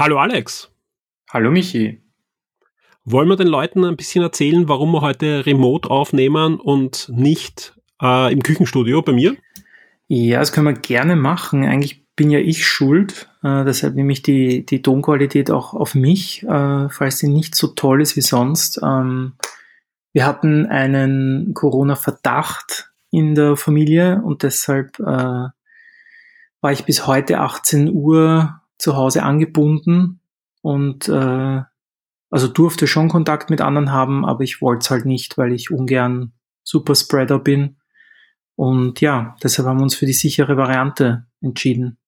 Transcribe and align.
Hallo 0.00 0.18
Alex. 0.18 0.70
Hallo 1.28 1.50
Michi. 1.50 2.00
Wollen 3.04 3.28
wir 3.28 3.36
den 3.36 3.48
Leuten 3.48 3.84
ein 3.84 3.98
bisschen 3.98 4.22
erzählen, 4.22 4.66
warum 4.66 4.92
wir 4.92 5.02
heute 5.02 5.44
remote 5.44 5.90
aufnehmen 5.90 6.58
und 6.58 7.10
nicht 7.14 7.78
äh, 8.00 8.32
im 8.32 8.42
Küchenstudio 8.42 9.02
bei 9.02 9.12
mir? 9.12 9.36
Ja, 10.06 10.38
das 10.38 10.52
können 10.52 10.68
wir 10.68 10.72
gerne 10.72 11.16
machen. 11.16 11.66
Eigentlich 11.66 12.06
bin 12.16 12.30
ja 12.30 12.38
ich 12.38 12.66
schuld. 12.66 13.28
Äh, 13.42 13.66
deshalb 13.66 13.94
nehme 13.94 14.10
ich 14.14 14.22
die, 14.22 14.64
die 14.64 14.80
Tonqualität 14.80 15.50
auch 15.50 15.74
auf 15.74 15.94
mich, 15.94 16.44
äh, 16.44 16.88
falls 16.88 17.18
sie 17.18 17.28
nicht 17.28 17.54
so 17.54 17.66
toll 17.66 18.00
ist 18.00 18.16
wie 18.16 18.22
sonst. 18.22 18.80
Ähm, 18.82 19.34
wir 20.14 20.24
hatten 20.24 20.64
einen 20.64 21.52
Corona-Verdacht 21.52 22.90
in 23.10 23.34
der 23.34 23.54
Familie 23.58 24.22
und 24.24 24.44
deshalb 24.44 24.98
äh, 24.98 25.02
war 25.02 26.72
ich 26.72 26.86
bis 26.86 27.06
heute 27.06 27.40
18 27.40 27.92
Uhr 27.92 28.59
zu 28.80 28.96
Hause 28.96 29.22
angebunden 29.22 30.20
und 30.62 31.08
äh, 31.08 31.60
also 32.30 32.48
durfte 32.48 32.86
schon 32.86 33.08
Kontakt 33.08 33.50
mit 33.50 33.60
anderen 33.60 33.92
haben, 33.92 34.24
aber 34.24 34.42
ich 34.42 34.62
wollte 34.62 34.84
es 34.84 34.90
halt 34.90 35.04
nicht, 35.04 35.36
weil 35.36 35.52
ich 35.52 35.70
ungern 35.70 36.32
Superspreader 36.62 37.38
bin. 37.38 37.76
Und 38.54 39.00
ja, 39.00 39.34
deshalb 39.42 39.66
haben 39.66 39.78
wir 39.78 39.84
uns 39.84 39.96
für 39.96 40.06
die 40.06 40.12
sichere 40.12 40.56
Variante 40.56 41.26
entschieden. 41.40 41.98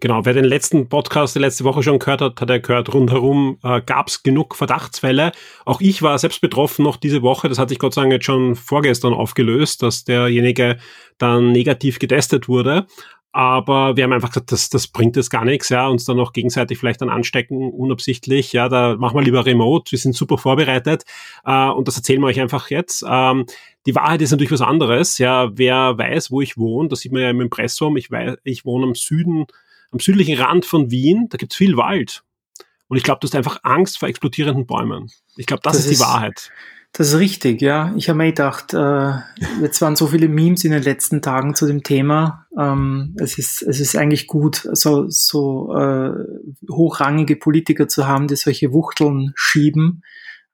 Genau, 0.00 0.24
wer 0.24 0.32
den 0.32 0.44
letzten 0.44 0.88
Podcast 0.88 1.34
die 1.34 1.40
letzte 1.40 1.64
Woche 1.64 1.82
schon 1.82 1.98
gehört 1.98 2.20
hat, 2.20 2.40
hat 2.40 2.50
er 2.50 2.60
gehört, 2.60 2.94
rundherum 2.94 3.58
äh, 3.64 3.80
gab 3.80 4.06
es 4.06 4.22
genug 4.22 4.54
Verdachtsfälle. 4.54 5.32
Auch 5.64 5.80
ich 5.80 6.02
war 6.02 6.16
selbst 6.18 6.40
betroffen 6.40 6.84
noch 6.84 6.96
diese 6.96 7.22
Woche. 7.22 7.48
Das 7.48 7.58
hat 7.58 7.68
sich 7.68 7.80
Gott 7.80 7.94
sei 7.94 8.02
Dank 8.02 8.12
jetzt 8.12 8.26
schon 8.26 8.54
vorgestern 8.54 9.12
aufgelöst, 9.12 9.82
dass 9.82 10.04
derjenige 10.04 10.78
dann 11.18 11.50
negativ 11.50 11.98
getestet 11.98 12.46
wurde. 12.48 12.86
Aber 13.32 13.96
wir 13.96 14.04
haben 14.04 14.12
einfach 14.12 14.30
gesagt, 14.30 14.52
das, 14.52 14.70
das 14.70 14.86
bringt 14.86 15.16
jetzt 15.16 15.30
gar 15.30 15.44
nichts, 15.44 15.68
ja, 15.68 15.86
uns 15.86 16.06
dann 16.06 16.16
noch 16.16 16.32
gegenseitig 16.32 16.78
vielleicht 16.78 17.02
dann 17.02 17.10
anstecken, 17.10 17.70
unabsichtlich, 17.70 18.52
ja, 18.54 18.68
da 18.70 18.96
machen 18.96 19.16
wir 19.16 19.22
lieber 19.22 19.44
remote, 19.44 19.92
wir 19.92 19.98
sind 19.98 20.16
super 20.16 20.38
vorbereitet 20.38 21.04
äh, 21.44 21.68
und 21.68 21.86
das 21.86 21.96
erzählen 21.96 22.20
wir 22.20 22.28
euch 22.28 22.40
einfach 22.40 22.70
jetzt. 22.70 23.04
Ähm, 23.06 23.44
die 23.86 23.94
Wahrheit 23.94 24.22
ist 24.22 24.30
natürlich 24.30 24.52
was 24.52 24.62
anderes, 24.62 25.18
ja, 25.18 25.50
wer 25.56 25.98
weiß, 25.98 26.30
wo 26.30 26.40
ich 26.40 26.56
wohne, 26.56 26.88
das 26.88 27.00
sieht 27.00 27.12
man 27.12 27.22
ja 27.22 27.30
im 27.30 27.42
Impressum, 27.42 27.98
ich 27.98 28.10
weiß, 28.10 28.38
ich 28.44 28.64
wohne 28.64 28.86
am 28.86 28.94
Süden, 28.94 29.46
am 29.90 30.00
südlichen 30.00 30.38
Rand 30.38 30.64
von 30.64 30.90
Wien, 30.90 31.26
da 31.28 31.36
gibt's 31.36 31.56
viel 31.56 31.76
Wald. 31.76 32.22
Und 32.88 32.96
ich 32.96 33.02
glaube, 33.02 33.20
du 33.20 33.26
hast 33.26 33.34
einfach 33.34 33.60
Angst 33.62 33.98
vor 33.98 34.08
explodierenden 34.08 34.66
Bäumen. 34.66 35.10
Ich 35.36 35.44
glaube, 35.44 35.60
das, 35.62 35.76
das, 35.76 35.86
ist 35.86 36.00
die 36.00 36.04
Wahrheit. 36.04 36.50
Das 36.92 37.08
ist 37.08 37.18
richtig, 37.18 37.60
ja. 37.60 37.92
Ich 37.96 38.08
habe 38.08 38.16
mir 38.18 38.26
gedacht, 38.26 38.74
äh, 38.74 39.12
jetzt 39.62 39.80
waren 39.80 39.96
so 39.96 40.08
viele 40.08 40.28
Memes 40.28 40.64
in 40.64 40.72
den 40.72 40.82
letzten 40.82 41.22
Tagen 41.22 41.54
zu 41.54 41.66
dem 41.66 41.82
Thema. 41.82 42.46
Ähm, 42.58 43.14
es, 43.18 43.38
ist, 43.38 43.62
es 43.62 43.80
ist 43.80 43.96
eigentlich 43.96 44.26
gut, 44.26 44.68
so, 44.72 45.06
so 45.08 45.74
äh, 45.74 46.10
hochrangige 46.70 47.36
Politiker 47.36 47.88
zu 47.88 48.06
haben, 48.06 48.26
die 48.26 48.36
solche 48.36 48.72
Wuchteln 48.72 49.32
schieben, 49.36 50.02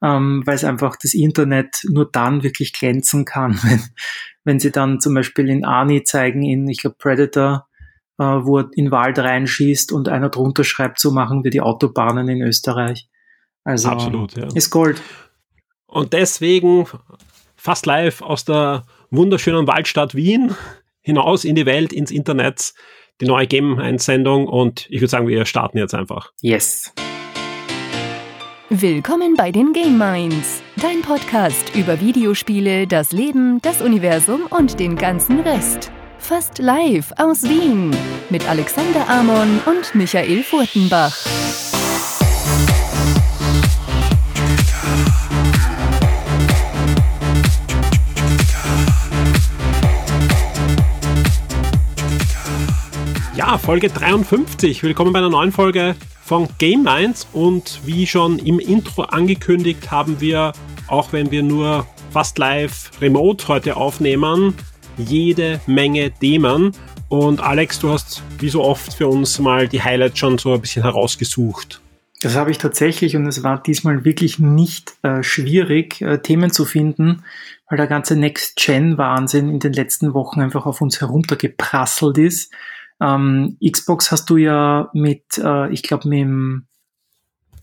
ähm, 0.03 0.43
weil 0.45 0.57
es 0.57 0.65
einfach 0.65 0.97
das 0.97 1.15
Internet 1.15 1.83
nur 1.89 2.11
dann 2.11 2.43
wirklich 2.43 2.73
glänzen 2.73 3.25
kann, 3.25 3.59
wenn, 3.62 3.81
wenn 4.45 4.61
sie 4.61 4.71
dann 4.71 5.01
zum 5.01 5.15
Beispiel 5.15 5.49
in 5.49 5.65
Arnie 5.65 6.03
zeigen, 6.03 6.43
in, 6.43 6.69
ich 6.69 6.83
glaube, 6.83 6.97
Predator, 6.99 7.69
äh, 8.19 8.25
wo 8.25 8.59
er 8.59 8.69
in 8.75 8.91
Wald 8.91 9.19
reinschießt 9.19 9.93
und 9.93 10.09
einer 10.09 10.29
drunter 10.29 10.65
schreibt, 10.65 11.01
so 11.01 11.11
machen 11.11 11.43
wir 11.43 11.51
die 11.51 11.62
Autobahnen 11.62 12.29
in 12.29 12.43
Österreich. 12.43 13.09
Also 13.65 13.89
Absolut, 13.89 14.37
ja. 14.37 14.47
ist 14.55 14.69
Gold. 14.69 15.01
Und 15.95 16.12
deswegen 16.12 16.89
fast 17.56 17.87
live 17.87 18.20
aus 18.20 18.45
der 18.45 18.83
wunderschönen 19.11 19.69
Waldstadt 19.69 20.17
Wien 20.17 20.53
hinaus 21.03 21.45
in 21.45 21.55
die 21.55 21.67
Welt, 21.67 21.92
ins 21.92 22.11
Internet, 22.11 22.75
die 23.20 23.27
neue 23.27 23.47
Game-Einsendung 23.47 24.48
und 24.48 24.87
ich 24.91 25.00
würde 25.00 25.11
sagen, 25.11 25.28
wir 25.28 25.47
starten 25.47 25.78
jetzt 25.78 25.95
einfach. 25.95 26.33
Yes. 26.41 26.92
Willkommen 28.70 29.34
bei 29.37 29.53
den 29.53 29.72
Game 29.72 29.97
Minds, 29.97 30.65
dein 30.83 31.00
Podcast 31.00 31.77
über 31.77 32.00
Videospiele, 32.00 32.88
das 32.88 33.12
Leben, 33.12 33.62
das 33.62 33.81
Universum 33.81 34.47
und 34.50 34.81
den 34.81 34.97
ganzen 34.97 35.38
Rest. 35.41 35.93
Fast 36.19 36.59
live 36.59 37.12
aus 37.19 37.44
Wien 37.44 37.97
mit 38.31 38.49
Alexander 38.49 39.09
Amon 39.09 39.61
und 39.66 39.94
Michael 39.94 40.43
Furtenbach. 40.43 41.15
Folge 53.59 53.88
53. 53.88 54.82
Willkommen 54.82 55.12
bei 55.12 55.20
einer 55.20 55.31
neuen 55.31 55.53
Folge 55.53 55.94
von 56.25 56.48
Game 56.59 56.82
Minds. 56.82 57.28
Und 57.32 57.81
wie 57.84 58.06
schon 58.06 58.38
im 58.38 58.59
Intro 58.59 59.03
angekündigt, 59.03 59.91
haben 59.91 60.20
wir, 60.20 60.53
auch 60.88 61.12
wenn 61.12 61.31
wir 61.31 61.42
nur 61.42 61.87
fast 62.10 62.38
live 62.38 62.91
remote 63.00 63.48
heute 63.48 63.76
aufnehmen, 63.76 64.54
jede 64.97 65.60
Menge 65.66 66.10
Themen. 66.10 66.72
Und 67.09 67.41
Alex, 67.41 67.78
du 67.78 67.91
hast 67.91 68.22
wie 68.38 68.48
so 68.48 68.62
oft 68.62 68.94
für 68.94 69.09
uns 69.09 69.38
mal 69.38 69.69
die 69.69 69.82
Highlights 69.82 70.19
schon 70.19 70.38
so 70.38 70.54
ein 70.54 70.60
bisschen 70.60 70.82
herausgesucht. 70.82 71.81
Das 72.22 72.37
habe 72.37 72.50
ich 72.50 72.59
tatsächlich 72.59 73.16
und 73.16 73.26
es 73.26 73.43
war 73.43 73.62
diesmal 73.62 74.04
wirklich 74.04 74.38
nicht 74.38 74.94
äh, 75.03 75.22
schwierig, 75.22 76.00
äh, 76.00 76.19
Themen 76.19 76.50
zu 76.50 76.64
finden, 76.64 77.22
weil 77.69 77.76
der 77.76 77.87
ganze 77.87 78.16
Next-Gen-Wahnsinn 78.16 79.50
in 79.50 79.60
den 79.60 79.75
letzten 79.75 80.14
Wochen 80.14 80.41
einfach 80.41 80.64
auf 80.64 80.81
uns 80.81 81.00
heruntergeprasselt 81.00 82.16
ist. 82.16 82.50
Ähm, 83.00 83.59
Xbox 83.65 84.10
hast 84.10 84.31
du 84.31 84.37
ja 84.37 84.91
mit, 84.94 85.25
äh, 85.38 85.72
ich 85.72 85.82
glaube, 85.82 86.09
mit, 86.09 86.21
dem, 86.21 86.69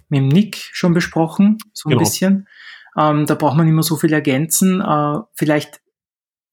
mit 0.10 0.20
dem 0.20 0.28
Nick 0.28 0.70
schon 0.72 0.94
besprochen, 0.94 1.58
so 1.74 1.90
ein 1.90 1.92
genau. 1.92 2.02
bisschen. 2.02 2.48
Ähm, 2.98 3.26
da 3.26 3.36
braucht 3.36 3.58
man 3.58 3.68
immer 3.68 3.84
so 3.84 3.96
viel 3.96 4.14
ergänzen. 4.14 4.82
Äh, 4.82 5.20
vielleicht 5.36 5.82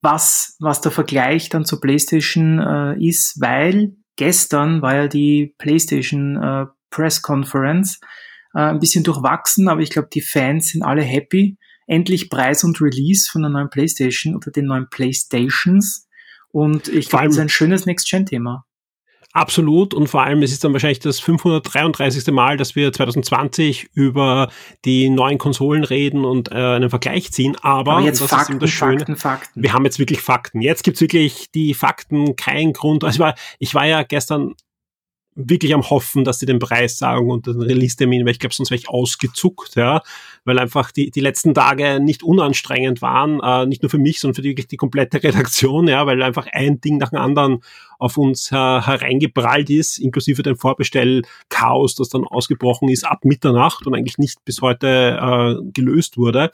was, 0.00 0.56
was 0.60 0.80
der 0.80 0.92
Vergleich 0.92 1.48
dann 1.48 1.64
zur 1.64 1.80
PlayStation 1.80 2.60
äh, 2.60 3.04
ist, 3.04 3.40
weil 3.40 3.96
gestern 4.16 4.82
war 4.82 4.94
ja 4.94 5.08
die 5.08 5.54
PlayStation 5.58 6.36
äh, 6.36 6.66
Press 6.90 7.22
Conference 7.22 8.00
äh, 8.54 8.60
ein 8.60 8.78
bisschen 8.78 9.04
durchwachsen, 9.04 9.68
aber 9.68 9.80
ich 9.80 9.90
glaube, 9.90 10.08
die 10.12 10.20
Fans 10.20 10.68
sind 10.70 10.82
alle 10.82 11.02
happy. 11.02 11.58
Endlich 11.86 12.28
Preis 12.28 12.64
und 12.64 12.80
Release 12.80 13.30
von 13.30 13.42
der 13.42 13.50
neuen 13.50 13.70
PlayStation 13.70 14.36
oder 14.36 14.50
den 14.50 14.66
neuen 14.66 14.88
PlayStations. 14.90 16.06
Und 16.50 16.88
ich 16.88 17.08
glaube, 17.08 17.26
das 17.26 17.36
ist 17.36 17.40
ein 17.40 17.48
schönes 17.48 17.86
Next-Gen-Thema. 17.86 18.66
Absolut 19.38 19.94
und 19.94 20.08
vor 20.08 20.24
allem, 20.24 20.42
es 20.42 20.50
ist 20.50 20.64
dann 20.64 20.72
wahrscheinlich 20.72 20.98
das 20.98 21.20
533. 21.20 22.26
Mal, 22.32 22.56
dass 22.56 22.74
wir 22.74 22.92
2020 22.92 23.90
über 23.94 24.50
die 24.84 25.08
neuen 25.10 25.38
Konsolen 25.38 25.84
reden 25.84 26.24
und 26.24 26.50
äh, 26.50 26.56
einen 26.56 26.90
Vergleich 26.90 27.30
ziehen. 27.30 27.56
Aber, 27.62 27.92
Aber 27.92 28.00
jetzt 28.00 28.20
Fakten, 28.20 28.66
Fakten, 28.66 29.16
Fakten. 29.16 29.62
Wir 29.62 29.72
haben 29.72 29.84
jetzt 29.84 30.00
wirklich 30.00 30.22
Fakten. 30.22 30.60
Jetzt 30.60 30.82
gibt's 30.82 31.00
wirklich 31.00 31.52
die 31.52 31.74
Fakten, 31.74 32.34
kein 32.34 32.72
Grund. 32.72 33.04
Also 33.04 33.14
ich 33.14 33.20
war, 33.20 33.34
ich 33.60 33.74
war 33.76 33.86
ja 33.86 34.02
gestern 34.02 34.56
wirklich 35.38 35.72
am 35.72 35.88
Hoffen, 35.88 36.24
dass 36.24 36.40
sie 36.40 36.46
den 36.46 36.58
Preis 36.58 36.96
sagen 36.96 37.30
und 37.30 37.46
den 37.46 37.62
Release-Termin, 37.62 38.24
weil 38.24 38.32
ich 38.32 38.40
glaube, 38.40 38.54
sonst 38.54 38.70
wäre 38.70 38.80
ich 38.80 38.88
ausgezuckt, 38.88 39.76
ja, 39.76 40.02
weil 40.44 40.58
einfach 40.58 40.90
die, 40.90 41.10
die 41.10 41.20
letzten 41.20 41.54
Tage 41.54 42.00
nicht 42.00 42.24
unanstrengend 42.24 43.00
waren, 43.02 43.40
äh, 43.40 43.64
nicht 43.66 43.82
nur 43.82 43.90
für 43.90 43.98
mich, 43.98 44.18
sondern 44.18 44.34
für 44.34 44.42
die, 44.42 44.48
wirklich 44.48 44.66
die 44.66 44.76
komplette 44.76 45.22
Redaktion, 45.22 45.86
ja, 45.86 46.04
weil 46.06 46.22
einfach 46.22 46.48
ein 46.52 46.80
Ding 46.80 46.98
nach 46.98 47.10
dem 47.10 47.20
anderen 47.20 47.60
auf 48.00 48.16
uns 48.16 48.50
äh, 48.50 48.54
hereingeprallt 48.54 49.70
ist, 49.70 49.98
inklusive 49.98 50.42
dem 50.42 50.56
Vorbestell-Chaos, 50.56 51.94
das 51.94 52.08
dann 52.08 52.24
ausgebrochen 52.24 52.88
ist 52.88 53.04
ab 53.04 53.24
Mitternacht 53.24 53.86
und 53.86 53.94
eigentlich 53.94 54.18
nicht 54.18 54.44
bis 54.44 54.60
heute 54.60 55.18
äh, 55.20 55.70
gelöst 55.72 56.16
wurde. 56.16 56.44
Äh, 56.44 56.50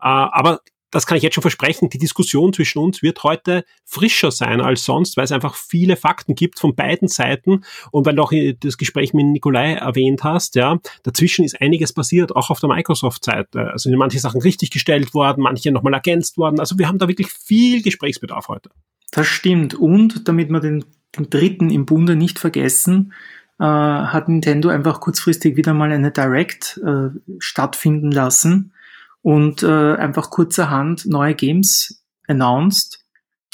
aber 0.00 0.60
das 0.90 1.06
kann 1.06 1.16
ich 1.16 1.22
jetzt 1.22 1.34
schon 1.34 1.42
versprechen, 1.42 1.90
die 1.90 1.98
Diskussion 1.98 2.52
zwischen 2.52 2.78
uns 2.78 3.02
wird 3.02 3.22
heute 3.22 3.64
frischer 3.84 4.30
sein 4.30 4.60
als 4.60 4.84
sonst, 4.84 5.16
weil 5.16 5.24
es 5.24 5.32
einfach 5.32 5.54
viele 5.54 5.96
Fakten 5.96 6.34
gibt 6.34 6.58
von 6.58 6.74
beiden 6.74 7.08
Seiten 7.08 7.64
und 7.90 8.06
weil 8.06 8.14
du 8.14 8.22
auch 8.22 8.32
das 8.60 8.78
Gespräch 8.78 9.12
mit 9.12 9.26
Nikolai 9.26 9.74
erwähnt 9.74 10.24
hast, 10.24 10.54
ja, 10.54 10.78
dazwischen 11.02 11.44
ist 11.44 11.60
einiges 11.60 11.92
passiert, 11.92 12.34
auch 12.34 12.50
auf 12.50 12.60
der 12.60 12.70
Microsoft-Seite. 12.70 13.70
Also 13.72 13.90
sind 13.90 13.98
manche 13.98 14.18
Sachen 14.18 14.40
richtig 14.40 14.70
gestellt 14.70 15.12
worden, 15.14 15.42
manche 15.42 15.70
nochmal 15.72 15.94
ergänzt 15.94 16.38
worden. 16.38 16.58
Also 16.58 16.78
wir 16.78 16.88
haben 16.88 16.98
da 16.98 17.08
wirklich 17.08 17.28
viel 17.28 17.82
Gesprächsbedarf 17.82 18.48
heute. 18.48 18.70
Das 19.10 19.26
stimmt. 19.26 19.74
Und 19.74 20.28
damit 20.28 20.50
wir 20.50 20.60
den, 20.60 20.84
den 21.16 21.28
dritten 21.28 21.70
im 21.70 21.86
Bunde 21.86 22.16
nicht 22.16 22.38
vergessen, 22.38 23.12
äh, 23.58 23.64
hat 23.64 24.28
Nintendo 24.28 24.68
einfach 24.68 25.00
kurzfristig 25.00 25.56
wieder 25.56 25.74
mal 25.74 25.92
eine 25.92 26.12
Direct 26.12 26.80
äh, 26.84 27.08
stattfinden 27.38 28.10
lassen 28.10 28.72
und 29.22 29.62
äh, 29.62 29.94
einfach 29.96 30.30
kurzerhand 30.30 31.06
neue 31.06 31.34
Games 31.34 32.04
announced, 32.26 33.04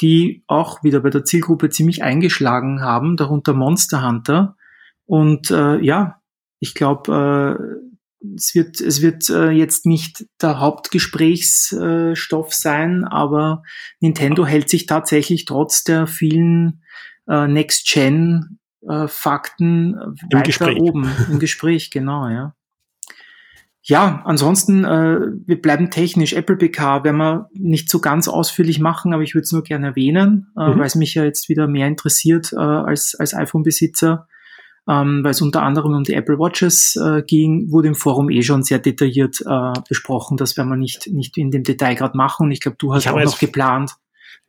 die 0.01 0.43
auch 0.47 0.83
wieder 0.83 0.99
bei 0.99 1.09
der 1.09 1.23
Zielgruppe 1.23 1.69
ziemlich 1.69 2.03
eingeschlagen 2.03 2.81
haben, 2.81 3.17
darunter 3.17 3.53
Monster 3.53 4.05
Hunter. 4.05 4.57
Und 5.05 5.51
äh, 5.51 5.79
ja, 5.79 6.21
ich 6.59 6.73
glaube, 6.73 7.59
äh, 7.61 8.33
es 8.35 8.55
wird, 8.55 8.81
es 8.81 9.01
wird 9.01 9.29
äh, 9.29 9.51
jetzt 9.51 9.85
nicht 9.85 10.25
der 10.41 10.59
Hauptgesprächsstoff 10.59 12.47
äh, 12.47 12.55
sein, 12.55 13.03
aber 13.05 13.63
Nintendo 13.99 14.45
hält 14.45 14.69
sich 14.69 14.85
tatsächlich 14.85 15.45
trotz 15.45 15.83
der 15.83 16.07
vielen 16.07 16.83
äh, 17.27 17.47
Next-Gen 17.47 18.59
äh, 18.87 19.07
Fakten 19.07 19.93
Im 19.93 20.15
weiter 20.31 20.43
Gespräch. 20.43 20.79
oben 20.79 21.09
im 21.29 21.39
Gespräch, 21.39 21.91
genau, 21.91 22.27
ja. 22.27 22.55
Ja, 23.87 24.23
ansonsten, 24.25 24.83
äh, 24.83 25.19
wir 25.45 25.61
bleiben 25.61 25.91
technisch. 25.91 26.33
Apple 26.33 26.55
PK 26.55 27.03
werden 27.03 27.17
wir 27.17 27.49
nicht 27.53 27.87
so 27.87 27.99
ganz 27.99 28.27
ausführlich 28.27 28.79
machen, 28.79 29.13
aber 29.13 29.21
ich 29.21 29.35
würde 29.35 29.43
es 29.43 29.51
nur 29.51 29.61
gerne 29.61 29.87
erwähnen, 29.87 30.47
äh, 30.57 30.69
mhm. 30.69 30.79
weil 30.79 30.87
es 30.87 30.95
mich 30.95 31.13
ja 31.13 31.23
jetzt 31.23 31.49
wieder 31.49 31.67
mehr 31.67 31.87
interessiert 31.87 32.51
äh, 32.51 32.57
als, 32.57 33.13
als 33.13 33.35
iPhone-Besitzer. 33.35 34.27
Ähm, 34.87 35.23
weil 35.23 35.31
es 35.31 35.41
unter 35.41 35.63
anderem 35.63 35.93
um 35.93 36.03
die 36.03 36.13
Apple 36.13 36.37
Watches 36.37 36.95
äh, 36.95 37.21
ging, 37.23 37.71
wurde 37.71 37.87
im 37.87 37.95
Forum 37.95 38.29
eh 38.29 38.41
schon 38.41 38.63
sehr 38.63 38.79
detailliert 38.79 39.41
äh, 39.45 39.73
besprochen. 39.87 40.37
Das 40.37 40.57
werden 40.57 40.69
wir 40.69 40.77
nicht, 40.77 41.07
nicht 41.07 41.37
in 41.37 41.51
dem 41.51 41.63
Detail 41.63 41.95
gerade 41.95 42.17
machen. 42.17 42.47
Und 42.47 42.51
ich 42.51 42.61
glaube, 42.61 42.77
du 42.79 42.93
hast 42.93 43.07
auch 43.07 43.19
noch 43.19 43.39
geplant. 43.39 43.91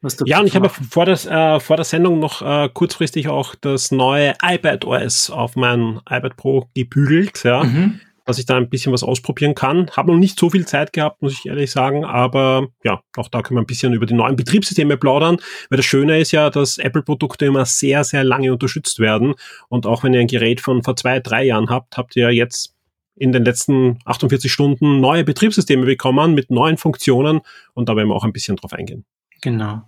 Was 0.00 0.16
ja, 0.24 0.40
und 0.40 0.46
ich 0.46 0.54
habe 0.56 0.68
vor, 0.68 1.06
das, 1.06 1.26
äh, 1.26 1.60
vor 1.60 1.76
der 1.76 1.84
Sendung 1.84 2.20
noch 2.20 2.42
äh, 2.42 2.68
kurzfristig 2.72 3.28
auch 3.28 3.54
das 3.54 3.90
neue 3.90 4.34
iPad 4.42 4.84
OS 4.84 5.30
auf 5.30 5.56
mein 5.56 6.00
iPad 6.08 6.36
Pro 6.36 6.68
gebügelt. 6.74 7.44
Ja. 7.44 7.64
Mhm 7.64 8.00
dass 8.26 8.38
ich 8.38 8.44
da 8.44 8.56
ein 8.56 8.68
bisschen 8.68 8.92
was 8.92 9.02
ausprobieren 9.02 9.54
kann. 9.54 9.90
Habe 9.96 10.12
noch 10.12 10.18
nicht 10.18 10.38
so 10.38 10.50
viel 10.50 10.66
Zeit 10.66 10.92
gehabt, 10.92 11.22
muss 11.22 11.32
ich 11.32 11.46
ehrlich 11.46 11.70
sagen, 11.70 12.04
aber 12.04 12.68
ja, 12.84 13.00
auch 13.16 13.28
da 13.28 13.40
können 13.40 13.56
wir 13.56 13.62
ein 13.62 13.66
bisschen 13.66 13.94
über 13.94 14.04
die 14.04 14.14
neuen 14.14 14.36
Betriebssysteme 14.36 14.96
plaudern, 14.96 15.38
weil 15.70 15.76
das 15.76 15.86
Schöne 15.86 16.18
ist 16.18 16.32
ja, 16.32 16.50
dass 16.50 16.78
Apple-Produkte 16.78 17.46
immer 17.46 17.64
sehr, 17.64 18.04
sehr 18.04 18.24
lange 18.24 18.52
unterstützt 18.52 18.98
werden 18.98 19.34
und 19.68 19.86
auch 19.86 20.02
wenn 20.02 20.12
ihr 20.12 20.20
ein 20.20 20.26
Gerät 20.26 20.60
von 20.60 20.82
vor 20.82 20.96
zwei, 20.96 21.20
drei 21.20 21.44
Jahren 21.44 21.70
habt, 21.70 21.96
habt 21.96 22.16
ihr 22.16 22.30
jetzt 22.30 22.74
in 23.14 23.32
den 23.32 23.44
letzten 23.44 23.98
48 24.04 24.52
Stunden 24.52 25.00
neue 25.00 25.24
Betriebssysteme 25.24 25.86
bekommen 25.86 26.34
mit 26.34 26.50
neuen 26.50 26.76
Funktionen 26.76 27.40
und 27.72 27.88
da 27.88 27.96
werden 27.96 28.08
wir 28.08 28.14
auch 28.14 28.24
ein 28.24 28.32
bisschen 28.32 28.56
drauf 28.56 28.72
eingehen. 28.72 29.04
Genau. 29.40 29.82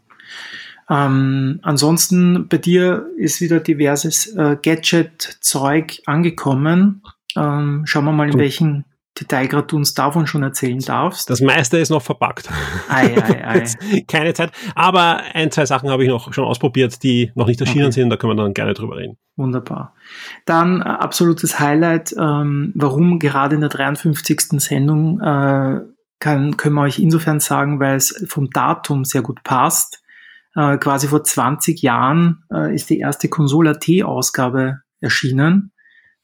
Ähm, 0.88 1.60
ansonsten 1.62 2.48
bei 2.48 2.56
dir 2.56 3.06
ist 3.18 3.40
wieder 3.40 3.60
diverses 3.60 4.28
äh, 4.34 4.56
Gadget-Zeug 4.62 6.02
angekommen. 6.06 7.02
Ähm, 7.38 7.82
schauen 7.84 8.04
wir 8.04 8.12
mal, 8.12 8.28
in 8.28 8.38
welchen 8.38 8.84
Detailgrad 9.20 9.72
du 9.72 9.76
uns 9.76 9.94
davon 9.94 10.26
schon 10.26 10.42
erzählen 10.42 10.78
darfst. 10.78 11.28
Das 11.30 11.40
meiste 11.40 11.78
ist 11.78 11.90
noch 11.90 12.02
verpackt. 12.02 12.48
Ei, 12.88 13.16
ei, 13.20 13.44
ei. 13.44 14.02
Keine 14.08 14.34
Zeit. 14.34 14.52
Aber 14.74 15.20
ein, 15.34 15.50
zwei 15.50 15.66
Sachen 15.66 15.90
habe 15.90 16.04
ich 16.04 16.08
noch 16.08 16.32
schon 16.32 16.44
ausprobiert, 16.44 17.02
die 17.02 17.32
noch 17.34 17.46
nicht 17.46 17.60
erschienen 17.60 17.86
okay. 17.86 17.92
sind. 17.92 18.10
Da 18.10 18.16
können 18.16 18.36
wir 18.36 18.42
dann 18.42 18.54
gerne 18.54 18.74
drüber 18.74 18.96
reden. 18.96 19.16
Wunderbar. 19.36 19.94
Dann 20.46 20.80
äh, 20.80 20.84
absolutes 20.84 21.58
Highlight, 21.58 22.14
ähm, 22.18 22.72
warum 22.76 23.18
gerade 23.18 23.54
in 23.54 23.60
der 23.60 23.70
53. 23.70 24.60
Sendung 24.60 25.20
äh, 25.20 25.80
kann, 26.20 26.56
können 26.56 26.74
wir 26.74 26.82
euch 26.82 26.98
insofern 26.98 27.40
sagen, 27.40 27.80
weil 27.80 27.96
es 27.96 28.24
vom 28.28 28.50
Datum 28.50 29.04
sehr 29.04 29.22
gut 29.22 29.42
passt. 29.42 30.02
Äh, 30.54 30.78
quasi 30.78 31.08
vor 31.08 31.24
20 31.24 31.82
Jahren 31.82 32.44
äh, 32.52 32.74
ist 32.74 32.90
die 32.90 32.98
erste 32.98 33.28
Consola 33.28 33.74
T-Ausgabe 33.74 34.80
erschienen 35.00 35.72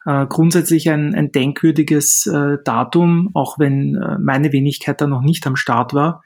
äh, 0.06 0.26
grundsätzlich 0.26 0.90
ein, 0.90 1.14
ein 1.14 1.32
denkwürdiges 1.32 2.26
äh, 2.26 2.58
Datum, 2.64 3.30
auch 3.34 3.58
wenn 3.58 3.96
äh, 3.96 4.18
meine 4.18 4.52
Wenigkeit 4.52 5.00
da 5.00 5.06
noch 5.06 5.22
nicht 5.22 5.46
am 5.46 5.56
Start 5.56 5.94
war. 5.94 6.22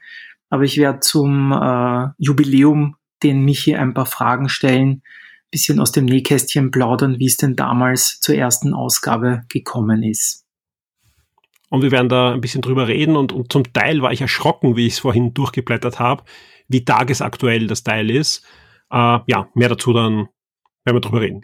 Aber 0.49 0.63
ich 0.63 0.77
werde 0.77 0.99
zum 0.99 1.51
äh, 1.51 2.07
Jubiläum 2.17 2.95
den 3.23 3.43
Michi 3.43 3.75
ein 3.75 3.93
paar 3.93 4.05
Fragen 4.05 4.49
stellen, 4.49 5.03
bisschen 5.51 5.79
aus 5.79 5.91
dem 5.91 6.05
Nähkästchen 6.05 6.71
plaudern, 6.71 7.19
wie 7.19 7.25
es 7.25 7.37
denn 7.37 7.55
damals 7.55 8.19
zur 8.19 8.35
ersten 8.35 8.73
Ausgabe 8.73 9.43
gekommen 9.49 10.03
ist. 10.03 10.45
Und 11.69 11.83
wir 11.83 11.91
werden 11.91 12.09
da 12.09 12.33
ein 12.33 12.41
bisschen 12.41 12.61
drüber 12.61 12.87
reden 12.87 13.15
und, 13.15 13.31
und 13.31 13.51
zum 13.51 13.71
Teil 13.73 14.01
war 14.01 14.11
ich 14.11 14.21
erschrocken, 14.21 14.75
wie 14.75 14.87
ich 14.87 14.93
es 14.93 14.99
vorhin 14.99 15.33
durchgeblättert 15.33 15.99
habe, 15.99 16.23
wie 16.67 16.83
tagesaktuell 16.83 17.67
das 17.67 17.83
Teil 17.83 18.09
ist. 18.09 18.43
Äh, 18.91 19.19
ja, 19.27 19.49
mehr 19.53 19.69
dazu 19.69 19.93
dann 19.93 20.29
werden 20.89 20.97
wir 20.97 21.09
drüber 21.09 21.21
reden. 21.21 21.41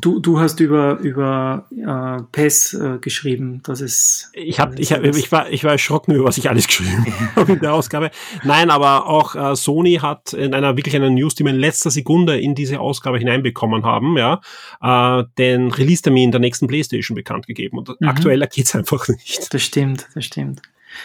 Du, 0.00 0.20
du 0.20 0.40
hast 0.40 0.60
über, 0.60 0.98
über 1.00 1.66
äh, 1.70 2.22
PES 2.32 2.74
äh, 2.74 2.98
geschrieben, 3.00 3.62
dass 3.64 3.80
es. 3.80 4.30
Ich, 4.34 4.58
hab, 4.60 4.78
ich, 4.78 4.92
hab, 4.92 5.04
ich, 5.04 5.32
war, 5.32 5.50
ich 5.50 5.64
war 5.64 5.72
erschrocken 5.72 6.14
über 6.14 6.24
was 6.24 6.38
ich 6.38 6.48
alles 6.48 6.66
geschrieben 6.66 7.06
habe 7.36 7.52
in 7.52 7.60
der 7.60 7.74
Ausgabe. 7.74 8.10
Nein, 8.44 8.70
aber 8.70 9.06
auch 9.06 9.34
äh, 9.34 9.56
Sony 9.56 9.96
hat 9.96 10.32
in 10.32 10.54
einer 10.54 10.76
wirklich 10.76 10.96
einer 10.96 11.10
News, 11.10 11.34
die 11.34 11.44
wir 11.44 11.52
in 11.52 11.58
letzter 11.58 11.90
Sekunde 11.90 12.38
in 12.38 12.54
diese 12.54 12.80
Ausgabe 12.80 13.18
hineinbekommen 13.18 13.84
haben, 13.84 14.16
ja, 14.16 14.40
äh, 14.82 15.24
den 15.38 15.70
Release-Termin 15.70 16.32
der 16.32 16.40
nächsten 16.40 16.66
PlayStation 16.66 17.14
bekannt 17.14 17.46
gegeben. 17.46 17.78
Und 17.78 17.88
mhm. 18.00 18.08
aktueller 18.08 18.46
geht's 18.46 18.74
einfach 18.74 19.08
nicht. 19.08 19.52
Das 19.52 19.62
stimmt, 19.62 20.08
das 20.14 20.24
stimmt. 20.24 20.62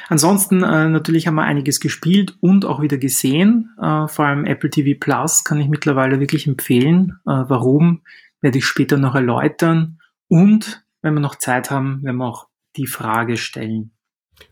Ansonsten 0.08 0.64
äh, 0.64 0.90
natürlich 0.90 1.28
haben 1.28 1.36
wir 1.36 1.44
einiges 1.44 1.80
gespielt 1.80 2.38
und 2.42 2.66
auch 2.66 2.82
wieder 2.82 2.98
gesehen. 2.98 3.76
Äh, 3.82 4.08
vor 4.08 4.26
allem 4.26 4.46
Apple 4.46 4.70
TV 4.70 4.98
Plus 5.00 5.44
kann 5.44 5.60
ich 5.60 5.68
mittlerweile 5.68 6.20
wirklich 6.20 6.48
empfehlen. 6.48 7.20
Äh, 7.26 7.44
warum, 7.48 8.02
werde 8.42 8.58
ich 8.58 8.66
später 8.66 8.98
noch 8.98 9.16
erläutern. 9.16 10.00
Und 10.28 10.86
wenn 11.02 11.14
wir 11.14 11.22
noch 11.22 11.36
Zeit 11.36 11.72
haben, 11.72 12.04
werden 12.04 12.18
wir 12.18 12.28
auch 12.28 12.48
die 12.76 12.88
Frage 12.88 13.38
stellen. 13.38 13.92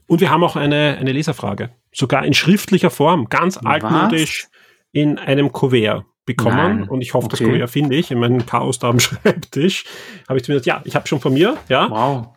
Und 0.08 0.22
wir 0.22 0.30
haben 0.30 0.44
auch 0.44 0.56
eine, 0.56 0.98
eine 1.00 1.12
Leserfrage. 1.12 1.72
Sogar 1.92 2.26
in 2.26 2.34
schriftlicher 2.34 2.90
Form, 2.90 3.28
ganz 3.30 3.58
Was? 3.58 3.66
altmodisch 3.66 4.48
in 4.92 5.18
einem 5.18 5.52
Kuvert 5.52 6.06
bekommen. 6.26 6.56
Nein. 6.56 6.90
Und 6.90 7.02
ich 7.02 7.14
hoffe, 7.14 7.26
okay. 7.26 7.38
das 7.38 7.48
Kuvert 7.48 7.70
finde 7.70 7.96
ich 7.96 8.12
in 8.12 8.20
meinem 8.20 8.46
Chaos 8.46 8.80
da 8.80 8.90
am 8.90 9.00
Schreibtisch. 9.00 9.86
Habe 10.30 10.38
ich 10.38 10.46
zumindest, 10.46 10.66
ja, 10.66 10.82
ich 10.86 10.96
habe 10.96 11.08
schon 11.08 11.20
von 11.20 11.34
mir, 11.34 11.58
ja. 11.70 11.90
Wow 11.90 12.34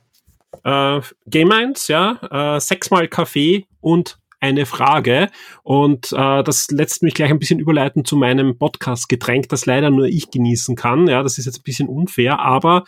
äh, 0.65 1.01
Game 1.27 1.53
1, 1.53 1.89
ja, 1.89 2.57
äh, 2.57 2.61
sechsmal 2.61 3.09
Kaffee 3.09 3.67
und 3.81 4.19
eine 4.41 4.67
Frage. 4.67 5.29
Und 5.63 6.13
äh, 6.13 6.43
das 6.43 6.71
lässt 6.71 7.03
mich 7.03 7.15
gleich 7.15 7.31
ein 7.31 7.39
bisschen 7.39 7.59
überleiten 7.59 8.05
zu 8.05 8.17
meinem 8.17 8.59
Podcast-Getränk, 8.59 9.49
das 9.49 9.67
leider 9.67 9.91
nur 9.91 10.07
ich 10.07 10.31
genießen 10.31 10.77
kann. 10.77 11.07
Ja, 11.09 11.23
das 11.23 11.39
ist 11.39 11.47
jetzt 11.47 11.61
ein 11.61 11.65
bisschen 11.65 11.89
unfair, 11.89 12.39
aber 12.39 12.85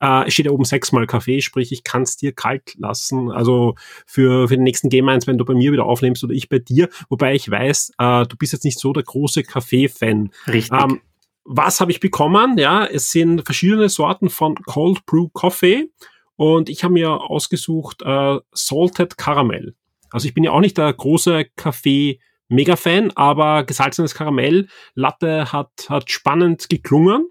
äh, 0.00 0.26
es 0.26 0.34
steht 0.34 0.46
ja 0.46 0.52
oben 0.52 0.64
sechsmal 0.64 1.06
Kaffee, 1.06 1.40
sprich, 1.40 1.72
ich 1.72 1.84
kann 1.84 2.02
es 2.02 2.16
dir 2.16 2.32
kalt 2.32 2.74
lassen. 2.78 3.30
Also 3.30 3.74
für, 4.06 4.48
für 4.48 4.56
den 4.56 4.64
nächsten 4.64 4.88
Game 4.88 5.08
1, 5.08 5.26
wenn 5.26 5.38
du 5.38 5.44
bei 5.44 5.54
mir 5.54 5.72
wieder 5.72 5.84
aufnimmst 5.84 6.24
oder 6.24 6.34
ich 6.34 6.48
bei 6.48 6.58
dir. 6.58 6.88
Wobei 7.08 7.34
ich 7.34 7.50
weiß, 7.50 7.92
äh, 7.98 8.26
du 8.26 8.36
bist 8.36 8.52
jetzt 8.52 8.64
nicht 8.64 8.78
so 8.78 8.92
der 8.92 9.04
große 9.04 9.44
Kaffee-Fan. 9.44 10.30
Richtig. 10.48 10.78
Ähm, 10.78 11.00
was 11.44 11.80
habe 11.80 11.90
ich 11.90 12.00
bekommen? 12.00 12.56
Ja, 12.58 12.84
es 12.84 13.10
sind 13.10 13.44
verschiedene 13.44 13.88
Sorten 13.88 14.28
von 14.28 14.54
Cold 14.54 15.04
Brew 15.06 15.28
Coffee. 15.32 15.90
Und 16.36 16.68
ich 16.68 16.84
habe 16.84 16.94
mir 16.94 17.10
ausgesucht 17.10 18.02
äh, 18.02 18.38
Salted 18.52 19.16
Caramel. 19.16 19.74
Also 20.10 20.28
ich 20.28 20.34
bin 20.34 20.44
ja 20.44 20.52
auch 20.52 20.60
nicht 20.60 20.78
der 20.78 20.92
große 20.92 21.46
Kaffee 21.56 22.20
Mega-Fan, 22.48 23.12
aber 23.12 23.64
gesalzenes 23.64 24.14
Karamell, 24.14 24.68
Latte 24.94 25.52
hat, 25.52 25.70
hat 25.88 26.10
spannend 26.10 26.68
geklungen. 26.68 27.26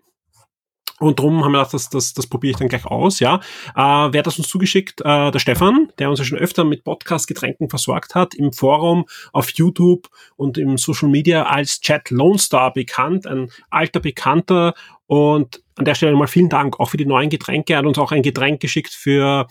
Und 1.02 1.18
darum 1.18 1.44
haben 1.44 1.54
wir 1.54 1.58
gedacht, 1.58 1.74
das, 1.74 1.90
das, 1.90 2.14
das 2.14 2.28
probiere 2.28 2.52
ich 2.52 2.58
dann 2.58 2.68
gleich 2.68 2.86
aus, 2.86 3.20
ja. 3.20 3.42
Äh, 3.76 3.82
wer 4.14 4.20
hat 4.20 4.28
das 4.28 4.38
uns 4.38 4.48
zugeschickt? 4.48 5.02
Äh, 5.02 5.32
der 5.32 5.40
Stefan, 5.40 5.92
der 5.98 6.12
uns 6.12 6.20
ja 6.20 6.26
schon 6.26 6.38
öfter 6.38 6.64
mit 6.64 6.84
Podcast-Getränken 6.84 7.70
versorgt 7.70 8.14
hat, 8.14 8.36
im 8.36 8.54
Forum, 8.54 9.06
auf 9.34 9.50
YouTube 9.50 10.10
und 10.36 10.60
im 10.60 10.78
Social 10.78 11.10
Media 11.10 11.44
als 11.44 11.82
Chat 11.82 12.12
Lone 12.12 12.38
Star 12.38 12.72
bekannt, 12.72 13.26
ein 13.26 13.50
alter 13.72 14.00
Bekannter. 14.00 14.76
Und 15.08 15.64
an 15.76 15.86
der 15.86 15.96
Stelle 15.96 16.16
mal 16.16 16.28
vielen 16.28 16.50
Dank 16.50 16.80
auch 16.80 16.90
für 16.90 16.98
die 16.98 17.08
neuen 17.08 17.32
Getränke. 17.32 17.74
Er 17.74 17.80
hat 17.80 17.86
uns 17.88 17.98
auch 17.98 18.12
ein 18.12 18.22
Getränk 18.22 18.60
geschickt 18.62 18.94
für 18.94 19.48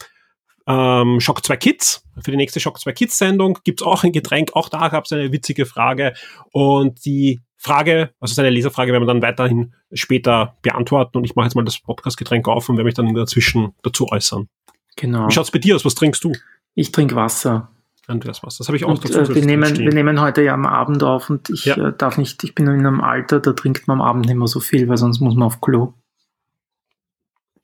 ähm, 0.69 1.19
Shock 1.19 1.45
2 1.45 1.57
Kids. 1.57 2.05
Für 2.23 2.31
die 2.31 2.37
nächste 2.37 2.61
Shock 2.61 2.79
2 2.79 2.93
Kids 2.93 3.19
Sendung 3.19 3.59
gibt's 3.65 3.83
auch 3.83 4.05
ein 4.05 4.13
Getränk. 4.13 4.51
Auch 4.55 4.69
da 4.69 4.87
gab's 4.89 5.11
eine 5.11 5.33
witzige 5.33 5.67
Frage. 5.67 6.15
Und 6.53 7.05
die 7.05 7.41
Frage, 7.63 8.15
also 8.21 8.33
seine 8.33 8.49
Leserfrage 8.49 8.91
werden 8.91 9.03
wir 9.03 9.07
dann 9.07 9.21
weiterhin 9.21 9.75
später 9.93 10.57
beantworten 10.63 11.19
und 11.19 11.25
ich 11.25 11.37
mache 11.37 11.45
jetzt 11.45 11.55
mal 11.55 11.63
das 11.63 11.79
Podcast-Getränk 11.79 12.49
auf 12.49 12.71
und 12.71 12.79
werde 12.79 12.87
mich 12.87 12.95
dann 12.95 13.13
dazwischen 13.13 13.75
dazu 13.83 14.09
äußern. 14.09 14.49
Genau. 14.97 15.29
Wie 15.29 15.33
schaut's 15.33 15.51
bei 15.51 15.59
dir 15.59 15.77
aus? 15.77 15.85
Was 15.85 15.95
trinkst 15.95 16.25
du? 16.25 16.33
Ich 16.75 16.91
trinke 16.91 17.17
Wasser. 17.17 17.71
Und 18.09 18.27
was, 18.27 18.43
was? 18.43 18.57
Das 18.57 18.69
habe 18.69 18.79
ich 18.79 18.87
auch 18.87 18.89
und, 18.89 19.05
dazu 19.05 19.33
äh, 19.33 19.35
wir, 19.35 19.45
nehmen, 19.45 19.77
wir 19.77 19.93
nehmen 19.93 20.23
heute 20.23 20.43
ja 20.43 20.55
am 20.55 20.65
Abend 20.65 21.03
auf 21.03 21.29
und 21.29 21.51
ich 21.51 21.67
ja. 21.67 21.77
äh, 21.77 21.93
darf 21.97 22.17
nicht, 22.17 22.43
ich 22.45 22.55
bin 22.55 22.67
in 22.67 22.79
einem 22.79 23.03
Alter, 23.03 23.41
da 23.41 23.53
trinkt 23.53 23.87
man 23.87 24.01
am 24.01 24.07
Abend 24.07 24.25
nicht 24.25 24.37
mehr 24.37 24.49
so 24.49 24.61
viel, 24.61 24.89
weil 24.89 24.97
sonst 24.97 25.21
muss 25.21 25.35
man 25.35 25.47
auf 25.47 25.61
Klo. 25.61 25.93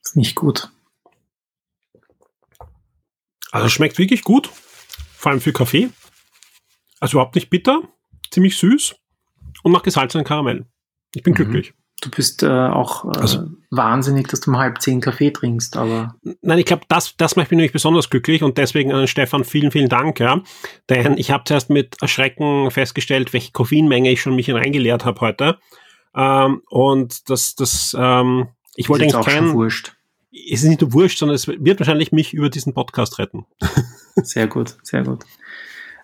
Ist 0.04 0.14
nicht 0.14 0.34
gut. 0.34 0.70
Also 3.50 3.70
schmeckt 3.70 3.96
wirklich 3.96 4.22
gut. 4.22 4.50
Vor 5.16 5.32
allem 5.32 5.40
für 5.40 5.54
Kaffee. 5.54 5.88
Also 7.00 7.16
überhaupt 7.16 7.34
nicht 7.34 7.48
bitter, 7.48 7.80
ziemlich 8.30 8.58
süß 8.58 8.94
und 9.66 9.72
nach 9.72 9.82
gesalzenen 9.82 10.24
Karamell. 10.24 10.64
Ich 11.12 11.24
bin 11.24 11.32
mhm. 11.32 11.38
glücklich. 11.38 11.74
Du 12.00 12.08
bist 12.08 12.44
äh, 12.44 12.46
auch 12.46 13.04
äh, 13.04 13.18
also, 13.18 13.48
wahnsinnig, 13.70 14.28
dass 14.28 14.40
du 14.40 14.52
um 14.52 14.58
halb 14.58 14.80
zehn 14.80 15.00
Kaffee 15.00 15.32
trinkst, 15.32 15.76
aber. 15.76 16.14
Nein, 16.40 16.58
ich 16.60 16.66
glaube, 16.66 16.84
das, 16.88 17.16
das 17.16 17.34
macht 17.34 17.50
mich 17.50 17.56
nämlich 17.56 17.72
besonders 17.72 18.08
glücklich 18.08 18.44
und 18.44 18.58
deswegen 18.58 18.92
an 18.92 19.08
Stefan 19.08 19.42
vielen, 19.42 19.72
vielen 19.72 19.88
Dank, 19.88 20.20
ja. 20.20 20.40
Denn 20.88 21.18
ich 21.18 21.32
habe 21.32 21.42
zuerst 21.44 21.68
mit 21.68 22.00
Erschrecken 22.00 22.70
festgestellt, 22.70 23.32
welche 23.32 23.50
Koffeinmenge 23.50 24.12
ich 24.12 24.20
schon 24.20 24.36
mich 24.36 24.46
hineingeleert 24.46 25.04
habe 25.04 25.20
heute. 25.20 25.58
Ähm, 26.14 26.62
und 26.68 27.28
das, 27.28 27.56
das, 27.56 27.96
ähm, 27.98 28.46
ich 28.76 28.88
wollte 28.88 29.04
eigentlich 29.04 29.26
keinen. 29.26 29.52
Wurscht. 29.52 29.96
Es 30.30 30.62
ist 30.62 30.68
nicht 30.68 30.82
nur 30.82 30.92
wurscht, 30.92 31.18
sondern 31.18 31.34
es 31.34 31.48
wird 31.48 31.80
wahrscheinlich 31.80 32.12
mich 32.12 32.34
über 32.34 32.50
diesen 32.50 32.72
Podcast 32.72 33.18
retten. 33.18 33.46
sehr 34.16 34.46
gut, 34.46 34.76
sehr 34.84 35.02
gut. 35.02 35.24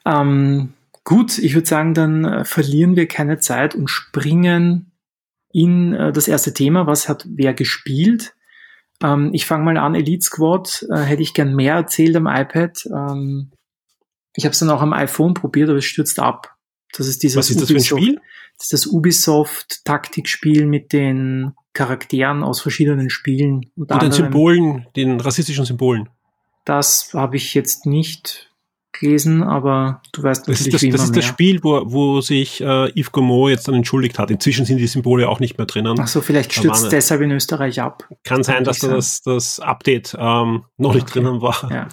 Ähm, 0.04 0.72
Gut, 1.04 1.38
ich 1.38 1.54
würde 1.54 1.68
sagen, 1.68 1.94
dann 1.94 2.24
äh, 2.24 2.44
verlieren 2.44 2.96
wir 2.96 3.08
keine 3.08 3.38
Zeit 3.38 3.74
und 3.74 3.88
springen 3.88 4.92
in 5.52 5.94
äh, 5.94 6.12
das 6.12 6.28
erste 6.28 6.54
Thema, 6.54 6.86
was 6.86 7.08
hat 7.08 7.26
wer 7.28 7.54
gespielt. 7.54 8.34
Ähm, 9.02 9.30
ich 9.32 9.46
fange 9.46 9.64
mal 9.64 9.76
an, 9.76 9.94
Elite 9.94 10.22
Squad 10.22 10.86
äh, 10.90 11.00
hätte 11.00 11.22
ich 11.22 11.34
gern 11.34 11.54
mehr 11.54 11.74
erzählt 11.74 12.14
am 12.16 12.26
iPad. 12.26 12.86
Ähm, 12.86 13.50
ich 14.34 14.44
habe 14.44 14.52
es 14.52 14.60
dann 14.60 14.70
auch 14.70 14.80
am 14.80 14.92
iPhone 14.92 15.34
probiert, 15.34 15.68
aber 15.68 15.78
es 15.78 15.84
stürzt 15.84 16.18
ab. 16.18 16.54
Das 16.96 17.08
ist 17.08 17.22
dieses 17.22 17.36
Was 17.36 17.50
ist 17.50 17.60
das 17.60 17.68
für 17.68 17.76
ein 17.76 17.84
Spiel? 17.84 18.20
Das 18.56 18.66
ist 18.66 18.72
das 18.72 18.86
Ubisoft-Taktikspiel 18.86 20.66
mit 20.66 20.92
den 20.92 21.52
Charakteren 21.72 22.44
aus 22.44 22.60
verschiedenen 22.60 23.10
Spielen. 23.10 23.72
Und 23.76 23.90
den 23.90 24.12
Symbolen, 24.12 24.86
den 24.94 25.18
rassistischen 25.20 25.64
Symbolen. 25.64 26.08
Das 26.64 27.12
habe 27.14 27.36
ich 27.36 27.54
jetzt 27.54 27.86
nicht 27.86 28.51
gelesen, 28.92 29.42
aber 29.42 30.00
du 30.12 30.22
weißt 30.22 30.48
natürlich, 30.48 30.58
das 30.58 30.66
ist 30.66 30.74
das, 30.74 30.82
wie 30.82 30.90
Das 30.90 31.04
ist 31.04 31.16
das 31.16 31.24
Spiel, 31.24 31.60
wo, 31.62 31.82
wo 31.86 32.20
sich 32.20 32.60
äh, 32.60 32.90
Yves 32.98 33.12
Gourmaud 33.12 33.50
jetzt 33.50 33.68
dann 33.68 33.74
entschuldigt 33.74 34.18
hat. 34.18 34.30
Inzwischen 34.30 34.64
sind 34.64 34.78
die 34.78 34.86
Symbole 34.86 35.28
auch 35.28 35.40
nicht 35.40 35.58
mehr 35.58 35.66
drinnen. 35.66 35.96
Ach 35.98 36.06
so, 36.06 36.20
vielleicht 36.20 36.52
stürzt 36.52 36.84
es 36.84 36.88
deshalb 36.90 37.20
in 37.22 37.30
Österreich 37.30 37.80
ab. 37.80 38.08
Kann 38.24 38.42
sein, 38.42 38.64
dass 38.64 38.78
da 38.78 38.88
das, 38.88 39.22
das 39.22 39.60
Update 39.60 40.16
ähm, 40.18 40.64
noch 40.76 40.94
nicht 40.94 41.10
okay. 41.10 41.20
drinnen 41.20 41.40
war. 41.40 41.68
Ja. 41.70 41.88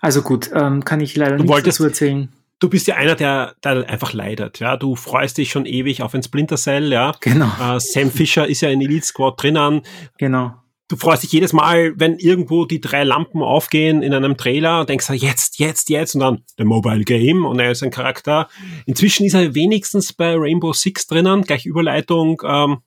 Also 0.00 0.22
gut, 0.22 0.50
ähm, 0.54 0.84
kann 0.84 1.00
ich 1.00 1.16
leider 1.16 1.36
du 1.36 1.44
nicht 1.44 1.66
dazu 1.66 1.84
erzählen 1.84 2.30
du 2.60 2.68
bist 2.68 2.86
ja 2.86 2.94
einer, 2.96 3.16
der, 3.16 3.54
der 3.64 3.88
einfach 3.88 4.12
leidet. 4.12 4.60
Ja, 4.60 4.76
du 4.76 4.94
freust 4.94 5.38
dich 5.38 5.50
schon 5.50 5.66
ewig 5.66 6.02
auf 6.02 6.14
ein 6.14 6.22
Splinter 6.22 6.56
Cell. 6.56 6.92
Ja, 6.92 7.14
genau. 7.20 7.50
Äh, 7.60 7.80
Sam 7.80 8.10
Fisher 8.10 8.46
ist 8.46 8.60
ja 8.60 8.70
in 8.70 8.80
Elite 8.80 9.06
Squad 9.06 9.42
drinnen. 9.42 9.82
Genau. 10.18 10.54
Du 10.90 10.96
freust 10.96 11.22
dich 11.22 11.30
jedes 11.30 11.52
Mal, 11.52 11.92
wenn 12.00 12.18
irgendwo 12.18 12.64
die 12.64 12.80
drei 12.80 13.04
Lampen 13.04 13.42
aufgehen 13.42 14.02
in 14.02 14.12
einem 14.12 14.36
Trailer 14.36 14.80
und 14.80 14.88
denkst, 14.88 15.08
jetzt, 15.10 15.60
jetzt, 15.60 15.88
jetzt 15.88 16.16
und 16.16 16.20
dann 16.20 16.42
The 16.58 16.64
Mobile 16.64 17.04
Game 17.04 17.44
und 17.44 17.60
er 17.60 17.70
ist 17.70 17.84
ein 17.84 17.92
Charakter. 17.92 18.48
Inzwischen 18.86 19.24
ist 19.24 19.34
er 19.34 19.54
wenigstens 19.54 20.12
bei 20.12 20.34
Rainbow 20.36 20.72
Six 20.72 21.06
drinnen, 21.06 21.42
gleich 21.42 21.64
Überleitung 21.64 22.42
ähm, 22.44 22.78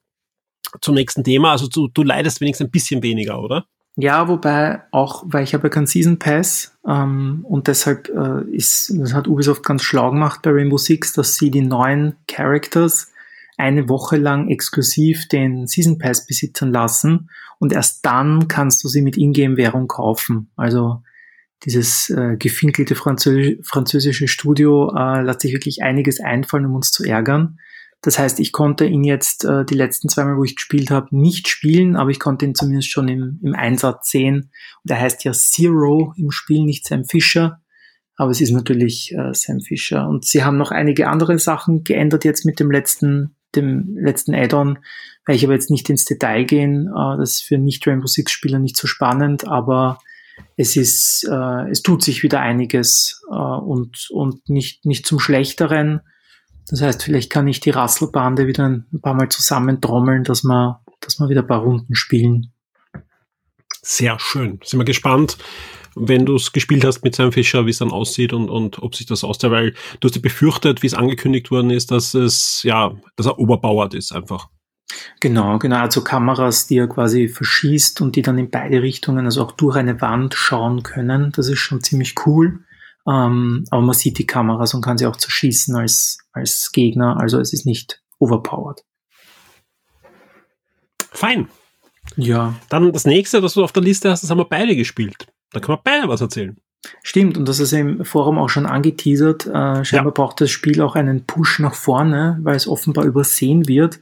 zum 0.82 0.96
nächsten 0.96 1.24
Thema. 1.24 1.52
Also 1.52 1.70
du, 1.70 1.88
du 1.88 2.04
leidest 2.04 2.42
wenigstens 2.42 2.68
ein 2.68 2.72
bisschen 2.72 3.02
weniger, 3.04 3.42
oder? 3.42 3.68
Ja, 3.96 4.28
wobei 4.28 4.82
auch, 4.92 5.24
weil 5.26 5.46
ich 5.46 5.54
habe 5.54 5.68
ja 5.68 5.70
keinen 5.70 5.88
Season 5.88 6.20
Pass 6.20 6.78
ähm, 6.86 7.46
und 7.48 7.70
deshalb 7.70 8.10
äh, 8.10 8.44
ist, 8.52 8.94
das 8.98 9.14
hat 9.14 9.30
Ubisoft 9.30 9.64
ganz 9.64 9.82
schlau 9.82 10.12
gemacht 10.12 10.42
bei 10.42 10.50
Rainbow 10.50 10.78
Six, 10.78 11.14
dass 11.14 11.36
sie 11.36 11.52
die 11.52 11.62
neuen 11.62 12.18
Characters 12.28 13.14
eine 13.56 13.88
Woche 13.88 14.18
lang 14.18 14.50
exklusiv 14.50 15.30
den 15.30 15.68
Season 15.68 15.98
Pass 16.00 16.26
besitzen 16.26 16.74
lassen 16.74 17.30
und 17.64 17.72
erst 17.72 18.06
dann 18.06 18.50
kannst 18.50 18.84
du 18.84 18.90
sie 18.90 19.02
mit 19.02 19.16
Ingame-Währung 19.16 19.88
kaufen. 19.88 20.52
Also 20.58 21.02
dieses 21.64 22.10
äh, 22.10 22.36
gefinkelte 22.36 22.94
Französ 22.94 23.56
französische 23.64 24.28
Studio 24.28 24.94
äh, 24.94 25.22
lässt 25.22 25.40
sich 25.40 25.54
wirklich 25.54 25.82
einiges 25.82 26.20
einfallen, 26.20 26.66
um 26.66 26.76
uns 26.76 26.92
zu 26.92 27.06
ärgern. 27.06 27.58
Das 28.02 28.20
heißt, 28.20 28.42
ich 28.42 28.52
konnte 28.52 28.84
ihn 28.86 29.06
jetzt 29.06 29.46
äh, 29.46 29.64
die 29.64 29.76
letzten 29.76 30.10
zweimal, 30.10 30.36
wo 30.36 30.44
ich 30.44 30.58
gespielt 30.58 30.92
habe, 30.92 31.16
nicht 31.16 31.48
spielen, 31.48 31.96
aber 31.96 32.10
ich 32.10 32.20
konnte 32.20 32.44
ihn 32.44 32.54
zumindest 32.54 32.90
schon 32.90 33.08
im, 33.08 33.40
im 33.42 33.56
Einsatz 33.56 34.12
sehen. 34.12 34.52
Und 34.84 34.92
er 34.92 35.00
heißt 35.00 35.24
ja 35.24 35.32
Zero 35.32 36.14
im 36.18 36.32
Spiel, 36.32 36.66
nicht 36.66 36.86
Sam 36.86 37.06
Fisher. 37.06 37.62
Aber 38.18 38.32
es 38.32 38.42
ist 38.42 38.52
natürlich 38.52 39.14
äh, 39.18 39.34
Sam 39.34 39.62
Fisher. 39.62 40.06
Und 40.06 40.26
sie 40.26 40.44
haben 40.44 40.58
noch 40.58 40.72
einige 40.72 41.08
andere 41.08 41.40
Sachen 41.40 41.86
geändert 41.86 42.26
jetzt 42.26 42.44
mit 42.44 42.60
dem 42.60 42.70
letzten, 42.70 43.38
dem 43.56 43.98
letzten 43.98 44.34
Add-on. 44.34 44.80
Weil 45.26 45.36
ich 45.36 45.46
aber 45.46 45.54
jetzt 45.54 45.72
nicht 45.72 45.90
ins 45.90 46.06
Detail 46.06 46.44
gehen. 46.44 46.88
Äh, 46.88 47.18
das 47.18 47.32
ist 47.32 47.44
für 47.44 47.58
Nicht-Rainbow 47.58 48.08
Six-Spieler 48.08 48.60
nicht 48.60 48.78
so 48.78 48.88
spannend, 48.88 49.48
aber 49.48 50.00
es 50.58 50.76
ist, 50.76 51.28
äh, 51.30 51.70
es 51.70 51.82
tut 51.82 52.04
sich 52.04 52.24
wieder 52.24 52.40
einiges 52.40 53.24
äh, 53.30 53.36
und, 53.36 54.10
und 54.12 54.50
nicht, 54.50 54.86
nicht 54.86 55.06
zum 55.06 55.20
Schlechteren. 55.20 56.02
Das 56.70 56.82
heißt, 56.82 57.04
vielleicht 57.04 57.32
kann 57.32 57.48
ich 57.48 57.60
die 57.60 57.72
Rasselbande 57.72 58.48
wieder 58.48 58.68
ein 58.68 58.86
paar 59.02 59.14
Mal 59.14 59.30
zusammentrommeln, 59.30 60.24
dass 60.24 60.44
wir, 60.44 60.82
dass 61.00 61.20
wir 61.20 61.30
wieder 61.30 61.42
ein 61.42 61.48
paar 61.48 61.62
Runden 61.62 61.96
spielen. 61.96 62.52
Sehr 63.82 64.18
schön. 64.20 64.60
Sind 64.64 64.80
wir 64.80 64.86
gespannt, 64.86 65.38
wenn 65.96 66.26
du 66.26 66.36
es 66.36 66.52
gespielt 66.52 66.86
hast 66.86 67.04
mit 67.04 67.16
Sam 67.16 67.32
Fischer, 67.32 67.66
wie 67.66 67.72
es 67.72 67.78
dann 67.78 67.92
aussieht 67.92 68.34
und, 68.34 68.50
und 68.50 68.82
ob 68.82 68.96
sich 68.96 69.06
das 69.06 69.24
auszahlt, 69.24 69.54
weil 69.54 69.72
du 70.00 70.08
hast 70.08 70.16
ja 70.16 70.22
befürchtet, 70.22 70.82
wie 70.82 70.88
es 70.88 70.94
angekündigt 70.94 71.52
worden 71.52 71.70
ist, 71.70 71.92
dass 71.92 72.14
es, 72.14 72.62
ja, 72.64 72.96
dass 73.16 73.26
er 73.26 73.40
oberbauert 73.40 73.94
ist 73.94 74.12
einfach. 74.12 74.50
Genau, 75.20 75.58
genau. 75.60 75.78
Also 75.78 76.04
Kameras, 76.04 76.68
die 76.68 76.78
er 76.78 76.88
quasi 76.88 77.28
verschießt 77.28 78.02
und 78.02 78.16
die 78.16 78.22
dann 78.22 78.38
in 78.38 78.50
beide 78.50 78.82
Richtungen, 78.82 79.26
also 79.26 79.44
auch 79.44 79.52
durch 79.52 79.76
eine 79.76 80.02
Wand 80.02 80.34
schauen 80.36 80.84
können. 80.84 81.32
Das 81.36 81.48
ist 81.48 81.60
schon 81.60 81.82
ziemlich 81.82 82.16
cool. 82.26 82.60
Ähm, 83.08 83.66
aber 83.70 83.82
man 83.82 83.96
sieht 83.96 84.18
die 84.18 84.28
Kameras 84.28 84.74
und 84.74 84.82
kann 84.82 84.98
sie 84.98 85.06
auch 85.06 85.16
zerschießen 85.16 85.76
als, 85.76 86.20
als 86.32 86.72
Gegner. 86.72 87.18
Also 87.20 87.40
es 87.40 87.54
ist 87.54 87.66
nicht 87.66 88.02
overpowered. 88.20 88.84
Fein. 91.12 91.48
Ja. 92.16 92.56
Dann 92.70 92.92
das 92.92 93.06
nächste, 93.06 93.42
das 93.42 93.54
du 93.54 93.64
auf 93.64 93.72
der 93.72 93.84
Liste 93.84 94.10
hast, 94.10 94.24
das 94.24 94.30
haben 94.30 94.38
wir 94.38 94.46
beide 94.46 94.76
gespielt. 94.76 95.28
Da 95.54 95.60
kann 95.60 95.76
man 95.76 95.82
beide 95.84 96.08
was 96.08 96.22
erzählen. 96.22 96.58
Stimmt, 97.02 97.38
und 97.38 97.48
das 97.48 97.60
ist 97.60 97.72
im 97.72 98.04
Forum 98.04 98.38
auch 98.38 98.50
schon 98.50 98.66
angeteasert. 98.66 99.48
Äh, 99.48 99.86
scheinbar 99.86 100.12
ja. 100.12 100.16
braucht 100.16 100.42
das 100.42 100.52
Spiel 100.52 100.82
auch 100.82 100.96
einen 100.96 101.26
Push 101.26 101.60
nach 101.60 101.76
vorne, 101.76 102.40
weil 102.42 102.56
es 102.56 102.68
offenbar 102.68 103.06
übersehen 103.06 103.68
wird. 103.68 104.00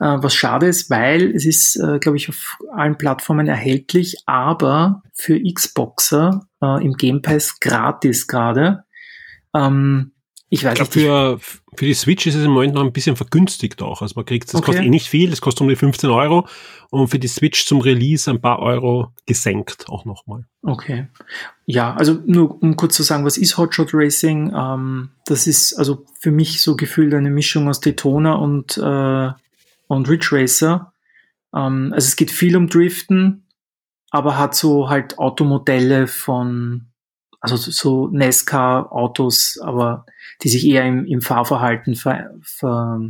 Äh, 0.00 0.16
was 0.22 0.34
schade 0.34 0.66
ist, 0.66 0.88
weil 0.88 1.34
es 1.34 1.44
ist, 1.44 1.76
äh, 1.76 1.98
glaube 1.98 2.16
ich, 2.16 2.30
auf 2.30 2.58
allen 2.72 2.96
Plattformen 2.96 3.46
erhältlich, 3.46 4.16
aber 4.24 5.02
für 5.12 5.38
Xboxer 5.38 6.46
äh, 6.62 6.82
im 6.82 6.94
Game 6.94 7.20
Pass 7.20 7.60
gratis 7.60 8.26
gerade. 8.26 8.84
Ähm, 9.54 10.13
ich 10.54 10.64
weiß 10.64 10.72
ich 10.72 10.90
glaub, 10.90 10.94
nicht. 10.94 11.04
Für, 11.04 11.38
für 11.76 11.84
die 11.84 11.94
Switch 11.94 12.26
ist 12.26 12.36
es 12.36 12.44
im 12.44 12.52
Moment 12.52 12.74
noch 12.74 12.84
ein 12.84 12.92
bisschen 12.92 13.16
vergünstigt 13.16 13.82
auch. 13.82 14.02
Also 14.02 14.14
man 14.14 14.24
kriegt, 14.24 14.48
das 14.48 14.54
okay. 14.54 14.66
kostet 14.66 14.84
eh 14.86 14.88
nicht 14.88 15.08
viel, 15.08 15.30
das 15.30 15.40
kostet 15.40 15.62
um 15.62 15.68
die 15.68 15.74
15 15.74 16.10
Euro 16.10 16.46
und 16.90 17.08
für 17.08 17.18
die 17.18 17.26
Switch 17.26 17.66
zum 17.66 17.80
Release 17.80 18.30
ein 18.30 18.40
paar 18.40 18.60
Euro 18.60 19.12
gesenkt 19.26 19.88
auch 19.88 20.04
nochmal. 20.04 20.46
Okay. 20.62 21.08
Ja, 21.66 21.94
also 21.94 22.20
nur 22.24 22.62
um 22.62 22.76
kurz 22.76 22.94
zu 22.94 23.02
sagen, 23.02 23.24
was 23.24 23.36
ist 23.36 23.58
Hotshot 23.58 23.90
Racing? 23.92 24.52
Ähm, 24.54 25.10
das 25.26 25.48
ist 25.48 25.74
also 25.74 26.04
für 26.20 26.30
mich 26.30 26.60
so 26.60 26.76
gefühlt 26.76 27.12
eine 27.14 27.30
Mischung 27.30 27.68
aus 27.68 27.80
Daytona 27.80 28.34
und 28.34 28.78
äh, 28.78 29.30
und 29.88 30.08
Ridge 30.08 30.28
Racer. 30.30 30.92
Ähm, 31.52 31.90
also 31.92 32.06
es 32.06 32.14
geht 32.14 32.30
viel 32.30 32.56
um 32.56 32.68
Driften, 32.68 33.48
aber 34.10 34.38
hat 34.38 34.54
so 34.54 34.88
halt 34.88 35.18
Automodelle 35.18 36.06
von, 36.06 36.86
also 37.44 37.70
so 37.70 38.08
NASCAR-Autos, 38.08 39.58
aber 39.62 40.06
die 40.42 40.48
sich 40.48 40.66
eher 40.66 40.84
im, 40.86 41.04
im 41.04 41.20
Fahrverhalten 41.20 41.94
ver, 41.94 42.30
ver, 42.42 43.00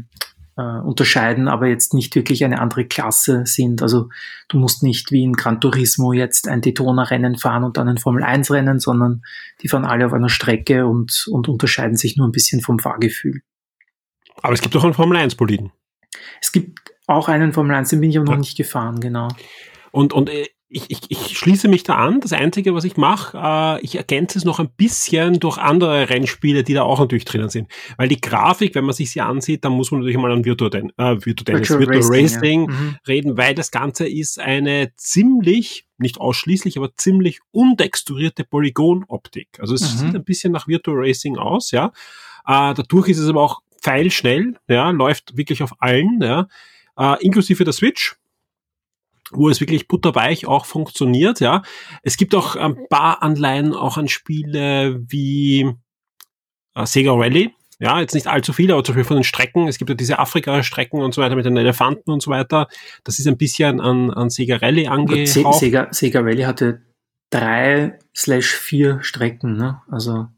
äh, 0.57 0.63
unterscheiden, 0.63 1.49
aber 1.49 1.67
jetzt 1.67 1.95
nicht 1.95 2.15
wirklich 2.15 2.45
eine 2.45 2.61
andere 2.61 2.85
Klasse 2.85 3.43
sind. 3.47 3.83
Also 3.83 4.09
du 4.49 4.59
musst 4.59 4.83
nicht 4.83 5.11
wie 5.11 5.23
in 5.23 5.33
Gran 5.33 5.61
Turismo 5.61 6.13
jetzt 6.13 6.49
ein 6.49 6.61
Daytona-Rennen 6.61 7.37
fahren 7.37 7.65
und 7.65 7.77
dann 7.77 7.89
ein 7.89 7.99
Formel-1-Rennen, 7.99 8.81
sondern 8.81 9.23
die 9.63 9.69
fahren 9.69 9.85
alle 9.85 10.07
auf 10.07 10.13
einer 10.13 10.29
Strecke 10.29 10.87
und, 10.87 11.27
und 11.31 11.49
unterscheiden 11.49 11.97
sich 11.97 12.17
nur 12.17 12.29
ein 12.29 12.33
bisschen 12.33 12.61
vom 12.61 12.79
Fahrgefühl. 12.79 13.41
Aber 14.43 14.53
es 14.53 14.61
gibt 14.61 14.77
auch 14.77 14.85
einen 14.85 14.95
Formel-1-Boliden. 14.95 15.73
Es 16.41 16.53
gibt 16.53 16.93
auch 17.07 17.29
einen 17.29 17.53
Formel 17.53 17.77
1, 17.77 17.91
den 17.91 18.01
bin 18.01 18.11
ich 18.11 18.19
aber 18.19 18.33
noch 18.33 18.39
nicht 18.39 18.57
gefahren, 18.57 19.01
genau. 19.01 19.29
Und, 19.91 20.13
und 20.13 20.31
äh, 20.31 20.49
ich, 20.69 20.91
ich, 20.91 21.01
ich 21.09 21.39
schließe 21.39 21.69
mich 21.69 21.83
da 21.83 21.95
an. 21.97 22.21
Das 22.21 22.33
Einzige, 22.33 22.75
was 22.75 22.85
ich 22.85 22.97
mache, 22.97 23.39
äh, 23.39 23.85
ich 23.85 23.97
ergänze 23.97 24.39
es 24.39 24.45
noch 24.45 24.59
ein 24.59 24.71
bisschen 24.71 25.39
durch 25.39 25.59
andere 25.59 26.09
Rennspiele, 26.09 26.65
die 26.65 26.75
da 26.75 26.83
auch 26.83 26.99
natürlich 26.99 27.25
drinnen 27.25 27.49
sind. 27.49 27.69
Weil 27.97 28.09
die 28.09 28.21
Grafik, 28.21 28.75
wenn 28.75 28.85
man 28.85 28.95
sich 28.95 29.11
sie 29.11 29.21
ansieht, 29.21 29.65
dann 29.65 29.73
muss 29.73 29.91
man 29.91 30.01
natürlich 30.01 30.17
mal 30.17 30.33
an 30.33 30.45
Virtual, 30.45 30.71
Den 30.71 30.91
äh, 30.97 31.17
Virtual, 31.25 31.45
Tennis, 31.45 31.71
Virtual, 31.71 31.95
Virtual 31.95 32.21
Racing, 32.21 32.39
Racing 32.39 32.61
ja. 32.71 32.77
mhm. 32.77 32.97
reden, 33.07 33.37
weil 33.37 33.55
das 33.55 33.71
Ganze 33.71 34.09
ist 34.09 34.41
eine 34.41 34.93
ziemlich, 34.97 35.87
nicht 35.99 36.19
ausschließlich, 36.19 36.77
aber 36.77 36.97
ziemlich 36.97 37.41
undexturierte 37.53 38.45
Polygonoptik. 38.45 39.49
Also 39.61 39.75
es 39.75 39.83
mhm. 39.83 39.99
sieht 39.99 40.15
ein 40.17 40.25
bisschen 40.25 40.53
nach 40.53 40.67
Virtual 40.67 40.97
Racing 40.97 41.37
aus, 41.37 41.71
ja. 41.71 41.93
Äh, 42.47 42.75
dadurch 42.75 43.09
ist 43.09 43.19
es 43.19 43.29
aber 43.29 43.43
auch 43.43 43.61
pfeilschnell, 43.81 44.57
ja, 44.67 44.91
läuft 44.91 45.37
wirklich 45.37 45.63
auf 45.63 45.75
allen, 45.79 46.21
ja, 46.21 46.49
äh, 46.99 47.23
inklusive 47.25 47.65
der 47.65 47.73
Switch 47.73 48.17
wo 49.35 49.49
es 49.49 49.61
wirklich 49.61 49.89
butterweich 49.89 50.47
auch 50.47 50.65
funktioniert, 50.65 51.41
ja. 51.41 51.63
Es 52.03 52.17
gibt 52.17 52.35
auch 52.35 52.57
ein 52.57 52.89
paar 52.89 53.23
Anleihen 53.23 53.75
auch 53.75 53.97
an 53.97 54.09
Spiele 54.09 55.01
wie 55.07 55.71
äh, 56.75 56.87
Sega 56.87 57.13
Rally, 57.13 57.53
ja, 57.81 58.01
jetzt 58.01 58.15
nicht 58.15 58.27
allzu 58.27 58.53
viele, 58.53 58.75
aber 58.75 58.85
zum 58.85 58.95
Beispiel 58.95 59.09
von 59.09 59.17
den 59.17 59.25
Strecken. 59.25 59.69
Es 59.69 59.79
gibt 59.79 59.91
ja 59.91 59.95
diese 59.95 60.19
Afrika-Strecken 60.19 61.03
und 61.03 61.13
so 61.13 61.23
weiter 61.23 61.37
mit 61.37 61.45
den 61.45 61.57
Elefanten 61.57 62.11
und 62.11 62.23
so 62.23 62.31
weiter. 62.31 62.69
Das 63.03 63.19
ist 63.19 63.27
ein 63.27 63.37
bisschen 63.37 63.81
an, 63.81 64.11
an 64.11 64.31
Sega 64.31 64.57
Rally 64.57 64.87
angehaucht. 64.87 65.59
Sega, 65.59 65.89
Sega 65.91 66.21
Rally 66.21 66.43
hatte 66.43 66.83
drei 67.31 67.99
slash 68.17 68.53
vier 68.55 69.03
Strecken, 69.03 69.57
ne? 69.57 69.83
Also. 69.91 70.29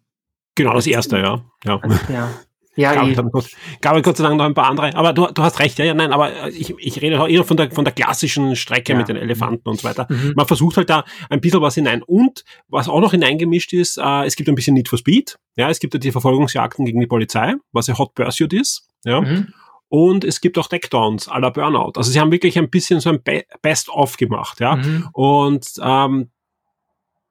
Genau, 0.55 0.73
das 0.73 0.87
erste, 0.87 1.19
ja. 1.19 1.45
Ja. 1.65 1.79
Also, 1.81 2.13
ja. 2.13 2.31
Ja, 2.77 2.95
gab, 2.95 3.09
eh. 3.09 3.15
Gott, 3.15 3.51
gab 3.81 4.03
Gott 4.03 4.17
sei 4.17 4.25
Dank 4.25 4.37
noch 4.37 4.45
ein 4.45 4.55
paar 4.55 4.69
andere. 4.69 4.95
Aber 4.95 5.13
du, 5.13 5.27
du 5.27 5.43
hast 5.43 5.59
recht, 5.61 5.79
ja, 5.79 5.85
ja, 5.87 5.95
nein, 5.95 6.13
aber 6.13 6.49
ich, 6.49 6.75
ich 6.79 7.03
rede 7.03 7.21
auch 7.21 7.29
eher 7.29 7.43
von 7.43 7.57
der, 7.57 7.71
von 7.71 7.85
der 7.85 7.95
klassischen 7.95 8.55
Strecke 8.55 8.93
ja. 8.93 8.99
mit 8.99 9.09
den 9.09 9.17
Elefanten 9.17 9.69
und 9.69 9.81
so 9.81 9.89
weiter. 9.89 10.07
Mhm. 10.09 10.35
Man 10.37 10.47
versucht 10.47 10.77
halt 10.77 10.91
da 10.91 11.05
ein 11.31 11.41
bisschen 11.41 11.63
was 11.63 11.75
hinein. 11.75 12.03
Und 12.03 12.45
was 12.69 12.89
auch 12.89 13.01
noch 13.01 13.13
hineingemischt 13.13 13.73
ist, 13.73 13.99
äh, 13.99 14.25
es 14.25 14.37
gibt 14.37 14.49
ein 14.49 14.55
bisschen 14.55 14.75
Need 14.75 14.89
for 14.89 14.99
Speed. 14.99 15.39
Ja, 15.57 15.71
es 15.71 15.81
gibt 15.81 15.95
ja 15.95 16.01
die 16.01 16.13
Verfolgungsjagden 16.13 16.85
gegen 16.85 17.01
die 17.01 17.07
Polizei, 17.07 17.55
was 17.73 17.87
ja 17.87 17.97
Hot 17.99 18.15
Pursuit 18.15 18.53
ist. 18.53 18.89
Ja. 19.05 19.21
Mhm. 19.21 19.53
und 19.89 20.25
es 20.25 20.41
gibt 20.41 20.59
auch 20.59 20.67
Deckdowns 20.67 21.29
à 21.29 21.39
la 21.39 21.51
Burnout. 21.51 21.93
Also 21.95 22.11
sie 22.11 22.19
haben 22.19 22.33
wirklich 22.33 22.59
ein 22.59 22.71
bisschen 22.71 22.99
so 22.99 23.11
ein 23.11 23.23
Be 23.23 23.45
Best-of 23.63 24.17
gemacht, 24.17 24.59
ja. 24.61 24.77
Mhm. 24.77 25.09
Und 25.13 25.67
ähm, 25.81 26.31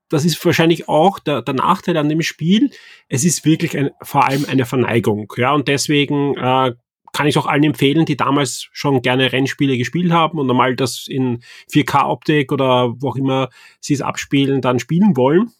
das 0.10 0.26
ist 0.26 0.44
wahrscheinlich 0.46 0.88
auch 0.88 1.20
der, 1.20 1.42
der 1.42 1.56
Nachteil 1.56 1.98
an 1.98 2.10
dem 2.10 2.22
Spiel. 2.22 2.70
Es 3.08 3.24
ist 3.24 3.46
wirklich 3.46 3.78
ein, 3.78 3.92
vor 4.02 4.26
allem 4.26 4.46
eine 4.46 4.66
Verneigung, 4.66 5.32
ja. 5.38 5.54
Und 5.54 5.68
deswegen 5.68 6.36
äh, 6.38 6.74
kann 7.14 7.28
ich 7.28 7.38
auch 7.38 7.46
allen 7.46 7.64
empfehlen, 7.64 8.06
die 8.06 8.18
damals 8.18 8.68
schon 8.72 9.02
gerne 9.02 9.32
Rennspiele 9.32 9.78
gespielt 9.78 10.12
haben 10.12 10.38
und 10.38 10.50
einmal 10.50 10.76
das 10.76 11.08
in 11.08 11.42
4K-Optik 11.72 12.52
oder 12.52 12.94
wo 12.98 13.10
auch 13.10 13.16
immer 13.16 13.50
sie 13.80 13.94
es 13.94 14.02
abspielen, 14.02 14.62
dann 14.62 14.80
spielen 14.80 15.16
wollen. 15.16 15.54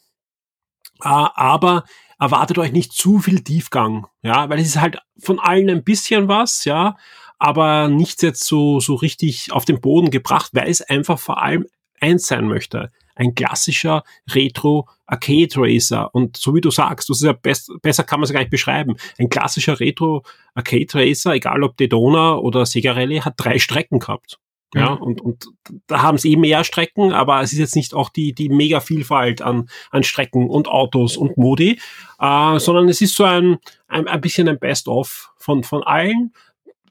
Äh, 1.02 1.08
aber 1.10 1.86
erwartet 2.20 2.58
euch 2.58 2.72
nicht 2.72 2.94
zu 2.94 3.20
viel 3.20 3.44
Tiefgang, 3.44 4.08
ja, 4.22 4.50
weil 4.50 4.60
es 4.60 4.68
ist 4.68 4.82
halt 4.82 5.00
von 5.18 5.40
allen 5.40 5.70
ein 5.70 5.84
bisschen 5.84 6.28
was, 6.28 6.66
ja, 6.66 6.98
aber 7.40 7.88
nichts 7.88 8.22
jetzt 8.22 8.46
so, 8.46 8.80
so 8.80 8.96
richtig 8.96 9.52
auf 9.52 9.66
den 9.66 9.82
Boden 9.82 10.12
gebracht, 10.12 10.52
weil 10.54 10.70
es 10.70 10.82
einfach 10.82 11.20
vor 11.20 11.42
allem 11.42 11.66
eins 12.00 12.28
sein 12.28 12.48
möchte. 12.48 12.92
Ein 13.16 13.34
klassischer 13.34 14.04
Retro 14.34 14.88
Arcade 15.08 15.56
Racer. 15.56 16.14
Und 16.14 16.38
so 16.38 16.54
wie 16.54 16.62
du 16.62 16.72
sagst, 16.72 17.10
das 17.10 17.18
ist 17.18 17.26
ja 17.26 17.34
best, 17.34 17.72
besser 17.82 18.04
kann 18.04 18.20
man 18.20 18.26
es 18.26 18.34
gar 18.34 18.40
nicht 18.40 18.52
beschreiben. 18.52 18.96
Ein 19.18 19.30
klassischer 19.30 19.80
Retro 19.80 20.24
Arcade 20.54 20.94
Racer, 20.94 21.34
egal 21.34 21.64
ob 21.64 21.78
Daytona 21.78 22.36
oder 22.36 22.66
Sega 22.66 22.94
Rally, 22.94 23.20
hat 23.20 23.36
drei 23.38 23.60
Strecken 23.60 24.00
gehabt. 24.00 24.40
Ja, 24.76 24.96
mhm. 24.96 25.02
und, 25.02 25.22
und 25.22 25.48
da 25.88 26.02
haben 26.02 26.18
sie 26.18 26.34
eh 26.34 26.36
mehr 26.36 26.66
Strecken, 26.66 27.14
aber 27.14 27.42
es 27.42 27.54
ist 27.54 27.60
jetzt 27.60 27.76
nicht 27.78 27.94
auch 27.94 28.10
die, 28.10 28.34
die 28.34 28.50
mega 28.50 28.82
Vielfalt 28.82 29.42
an, 29.42 29.70
an 29.90 30.04
Strecken 30.04 30.50
und 30.50 30.68
Autos 30.68 31.16
und 31.16 31.38
Modi, 31.38 31.80
äh, 32.20 32.60
sondern 32.60 32.90
es 32.90 33.00
ist 33.00 33.16
so 33.16 33.24
ein, 33.24 33.58
ein, 33.88 34.08
ein 34.08 34.22
bisschen 34.22 34.50
ein 34.50 34.60
Best-of 34.60 35.32
von, 35.38 35.64
von 35.64 35.82
allen, 35.84 36.34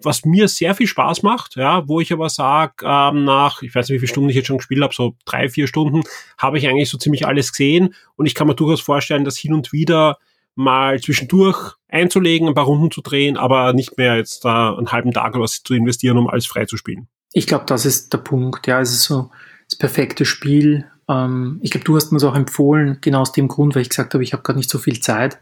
was 0.03 0.25
mir 0.25 0.49
sehr 0.49 0.75
viel 0.75 0.87
Spaß 0.87 1.23
macht, 1.23 1.57
ja, 1.57 1.89
wo 1.89 2.01
ich 2.01 2.13
aber 2.13 2.29
sage, 2.29 2.85
ähm, 2.85 3.25
nach, 3.25 3.63
ich 3.63 3.75
weiß 3.75 3.89
nicht, 3.89 3.97
wie 3.97 4.01
viele 4.01 4.13
Stunden 4.13 4.31
ich 4.31 4.37
jetzt 4.37 4.47
schon 4.47 4.59
gespielt 4.59 4.83
habe, 4.83 4.95
so 4.95 5.17
drei, 5.25 5.49
vier 5.49 5.67
Stunden, 5.67 6.03
habe 6.39 6.59
ich 6.59 6.69
eigentlich 6.69 6.91
so 6.91 6.99
ziemlich 6.99 7.27
alles 7.27 7.53
gesehen 7.53 7.95
und 8.17 8.27
ich 8.27 8.35
kann 8.35 8.47
mir 8.47 8.55
durchaus 8.55 8.81
vorstellen, 8.81 9.25
dass 9.25 9.37
hin 9.37 9.55
und 9.55 9.73
wieder 9.73 10.19
mal 10.55 11.01
zwischendurch 11.01 11.75
einzulegen, 11.89 12.49
ein 12.49 12.55
paar 12.55 12.65
Runden 12.65 12.91
zu 12.91 13.01
drehen, 13.01 13.37
aber 13.37 13.73
nicht 13.73 13.97
mehr 13.99 14.17
jetzt 14.17 14.45
da 14.45 14.77
einen 14.77 14.93
halben 14.93 15.13
Tag 15.13 15.35
oder 15.35 15.45
was 15.45 15.63
zu 15.63 15.75
investieren, 15.75 16.19
um 16.19 16.29
alles 16.29 16.47
frei 16.47 16.67
zu 16.67 16.77
spielen. 16.77 17.09
Ich 17.33 17.47
glaube, 17.47 17.65
das 17.67 17.85
ist 17.85 18.13
der 18.13 18.19
Punkt. 18.19 18.67
Ja, 18.67 18.81
es 18.81 18.93
ist 18.93 19.05
so 19.05 19.31
das 19.69 19.79
perfekte 19.79 20.25
Spiel. 20.25 20.87
Ähm, 21.09 21.59
ich 21.63 21.71
glaube, 21.71 21.85
du 21.85 21.97
hast 21.97 22.13
mir 22.13 22.19
es 22.19 22.25
auch 22.25 22.37
empfohlen, 22.37 22.99
genau 23.01 23.23
aus 23.23 23.33
dem 23.33 23.49
Grund, 23.49 23.75
weil 23.75 23.83
ich 23.83 23.89
gesagt 23.89 24.15
habe, 24.15 24.23
ich 24.23 24.33
habe 24.33 24.43
gerade 24.43 24.59
nicht 24.59 24.71
so 24.71 24.79
viel 24.79 25.01
Zeit. 25.01 25.39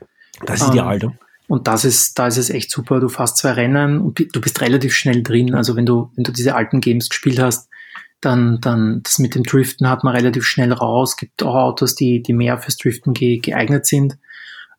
Das 0.47 0.61
ist 0.61 0.69
ähm, 0.69 0.73
ideal. 0.73 0.99
Ne? 0.99 1.19
Und 1.53 1.69
das 1.69 1.85
ist, 1.85 2.19
da 2.19 2.29
ist 2.29 2.39
es 2.39 2.49
echt 2.49 2.71
super. 2.71 2.99
Du 2.99 3.11
fährst 3.11 3.37
zwei 3.37 3.51
Rennen 3.51 4.01
und 4.01 4.19
du 4.19 4.41
bist 4.41 4.63
relativ 4.63 4.95
schnell 4.95 5.23
drin. 5.23 5.55
Also 5.55 5.77
wenn 5.77 5.85
du, 5.85 6.11
wenn 6.17 6.25
du 6.25 6.33
diese 6.33 6.55
alten 6.55 6.81
Games 6.81 7.11
gespielt 7.11 7.39
hast, 7.39 7.69
dann, 8.23 8.63
dann 8.63 9.03
das 9.03 9.19
mit 9.19 9.35
dem 9.35 9.43
Driften 9.43 9.91
hat 9.91 10.03
man 10.03 10.17
relativ 10.17 10.45
schnell 10.45 10.73
raus. 10.73 11.11
Es 11.11 11.17
gibt 11.19 11.43
auch 11.43 11.55
Autos, 11.55 11.95
die, 11.95 12.23
die 12.23 12.33
mehr 12.33 12.57
fürs 12.57 12.79
Driften 12.79 13.13
ge 13.13 13.37
geeignet 13.37 13.85
sind. 13.85 14.17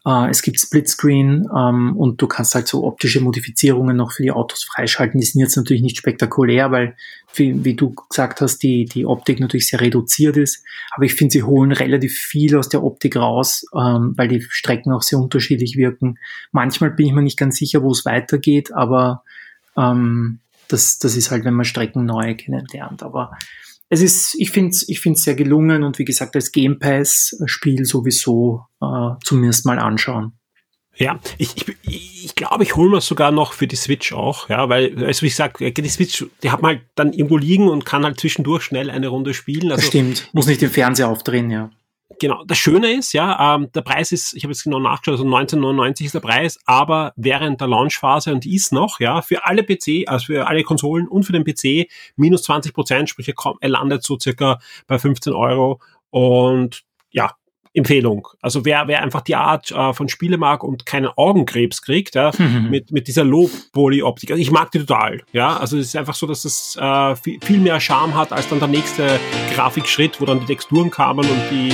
Äh, 0.06 0.30
es 0.30 0.42
gibt 0.42 0.60
Splitscreen 0.60 1.48
ähm, 1.56 1.96
und 1.96 2.22
du 2.22 2.28
kannst 2.28 2.56
halt 2.56 2.68
so 2.68 2.84
optische 2.84 3.22
Modifizierungen 3.22 3.96
noch 3.96 4.12
für 4.12 4.24
die 4.24 4.32
Autos 4.32 4.64
freischalten. 4.64 5.20
Die 5.20 5.26
sind 5.26 5.42
jetzt 5.42 5.56
natürlich 5.56 5.84
nicht 5.84 5.98
spektakulär, 5.98 6.72
weil, 6.72 6.96
wie, 7.36 7.64
wie 7.64 7.76
du 7.76 7.92
gesagt 8.10 8.42
hast, 8.42 8.60
die, 8.64 8.86
die 8.86 9.06
Optik 9.06 9.40
natürlich 9.40 9.68
sehr 9.68 9.82
reduziert 9.82 10.38
ist. 10.38 10.64
Aber 10.92 11.06
ich 11.06 11.14
finde, 11.14 11.32
sie 11.32 11.44
holen 11.44 11.72
relativ 11.72 12.18
viel 12.18 12.56
aus 12.58 12.70
der 12.70 12.84
Optik 12.84 13.16
raus, 13.16 13.66
ähm, 13.74 14.14
weil 14.18 14.28
die 14.28 14.42
Strecken 14.42 14.92
auch 14.92 15.02
sehr 15.02 15.20
unterschiedlich 15.20 15.78
wirken. 15.78 16.20
Manchmal 16.52 16.92
bin 16.92 17.08
ich 17.08 17.14
mir 17.14 17.22
nicht 17.22 17.40
ganz 17.40 17.58
sicher, 17.58 17.82
wo 17.82 17.92
es 17.92 18.06
weitergeht, 18.06 18.74
aber 18.74 19.24
ähm, 19.78 20.40
das, 20.68 21.00
das 21.00 21.16
ist 21.16 21.32
halt, 21.32 21.46
wenn 21.46 21.54
man 21.54 21.66
Strecken 21.66 22.06
neu 22.06 22.36
kennenlernt. 22.36 23.04
Aber 23.04 23.38
es 23.90 24.02
ist, 24.02 24.36
ich 24.40 24.52
finde 24.52 24.70
es 24.70 24.88
ich 24.88 25.00
find's 25.00 25.24
sehr 25.24 25.36
gelungen 25.36 25.84
und 25.84 26.00
wie 26.00 26.06
gesagt, 26.06 26.36
als 26.36 26.52
Game 26.52 26.80
Pass-Spiel 26.80 27.86
sowieso 27.86 28.62
äh, 28.82 29.12
zumindest 29.24 29.66
mal 29.66 29.80
anschauen. 29.80 30.34
Ja, 30.96 31.20
ich, 31.40 31.56
ich, 31.84 32.26
ich 32.26 32.36
glaube, 32.36 32.64
ich 32.64 32.76
hole 32.76 32.90
mir 32.90 33.02
sogar 33.02 33.32
noch 33.32 33.54
für 33.54 33.66
die 33.66 33.76
Switch 33.76 34.14
auch, 34.14 34.50
ja, 34.50 34.70
weil, 34.70 35.04
also 35.04 35.24
wie 35.24 35.28
ich 35.28 35.36
sage, 35.36 35.72
die 35.72 35.90
Switch, 35.90 36.24
die 36.44 36.52
hat 36.52 36.62
man 36.62 36.76
halt 36.76 36.82
dann 36.94 37.14
irgendwo 37.14 37.38
liegen 37.38 37.68
und 37.68 37.84
kann 37.84 38.04
halt 38.04 38.20
zwischendurch 38.20 38.64
schnell 38.64 38.92
eine 38.92 39.08
Runde 39.08 39.34
spielen. 39.34 39.72
Also, 39.72 39.78
das 39.78 39.88
stimmt, 39.88 40.30
muss 40.34 40.46
nicht 40.46 40.62
den 40.62 40.70
Fernseher 40.70 41.10
aufdrehen, 41.10 41.50
ja 41.50 41.72
genau, 42.20 42.44
das 42.46 42.58
Schöne 42.58 42.92
ist, 42.94 43.14
ja, 43.14 43.56
ähm, 43.56 43.72
der 43.74 43.82
Preis 43.82 44.12
ist, 44.12 44.34
ich 44.34 44.44
habe 44.44 44.54
jetzt 44.54 44.64
genau 44.64 44.80
nachgeschaut, 44.80 45.14
also 45.14 45.24
1999 45.24 46.08
ist 46.08 46.16
der 46.16 46.20
Preis, 46.20 46.60
aber 46.66 47.14
während 47.16 47.62
der 47.62 47.68
Launchphase 47.68 48.34
und 48.34 48.46
ist 48.46 48.72
noch, 48.72 49.00
ja, 49.00 49.22
für 49.22 49.46
alle 49.46 49.64
PC, 49.64 50.08
also 50.08 50.26
für 50.26 50.48
alle 50.48 50.64
Konsolen 50.64 51.08
und 51.08 51.24
für 51.24 51.34
den 51.34 51.44
PC 51.44 51.90
minus 52.16 52.44
20 52.44 52.74
Prozent, 52.74 53.10
sprich 53.10 53.34
er 53.60 53.70
landet 53.70 54.04
so 54.04 54.18
circa 54.20 54.60
bei 54.88 55.00
15 55.00 55.34
Euro 55.34 55.80
und 56.10 56.84
ja, 57.12 57.36
Empfehlung. 57.74 58.28
Also 58.42 58.66
wer, 58.66 58.88
wer 58.88 59.02
einfach 59.02 59.22
die 59.22 59.36
Art 59.36 59.72
äh, 59.72 59.94
von 59.94 60.08
Spiele 60.10 60.38
mag 60.38 60.64
und 60.64 60.86
keinen 60.86 61.08
Augenkrebs 61.08 61.82
kriegt, 61.82 62.16
ja, 62.16 62.32
mhm. 62.38 62.70
mit, 62.70 62.92
mit 62.92 63.08
dieser 63.08 63.24
Low-Poly-Optik. 63.24 64.32
Also 64.32 64.42
ich 64.42 64.52
mag 64.52 64.72
die 64.72 64.80
total. 64.80 65.22
Ja, 65.34 65.58
also 65.58 65.78
es 65.78 65.88
ist 65.88 65.96
einfach 65.96 66.16
so, 66.16 66.28
dass 66.28 66.46
es 66.46 66.76
äh, 66.80 67.16
viel, 67.16 67.40
viel 67.42 67.60
mehr 67.60 67.80
Charme 67.80 68.16
hat 68.16 68.32
als 68.32 68.48
dann 68.50 68.60
der 68.60 68.68
nächste 68.68 69.20
Grafikschritt, 69.56 70.22
wo 70.22 70.26
dann 70.26 70.40
die 70.40 70.46
Texturen 70.46 70.92
kamen 70.92 71.26
und 71.26 71.42
die, 71.52 71.74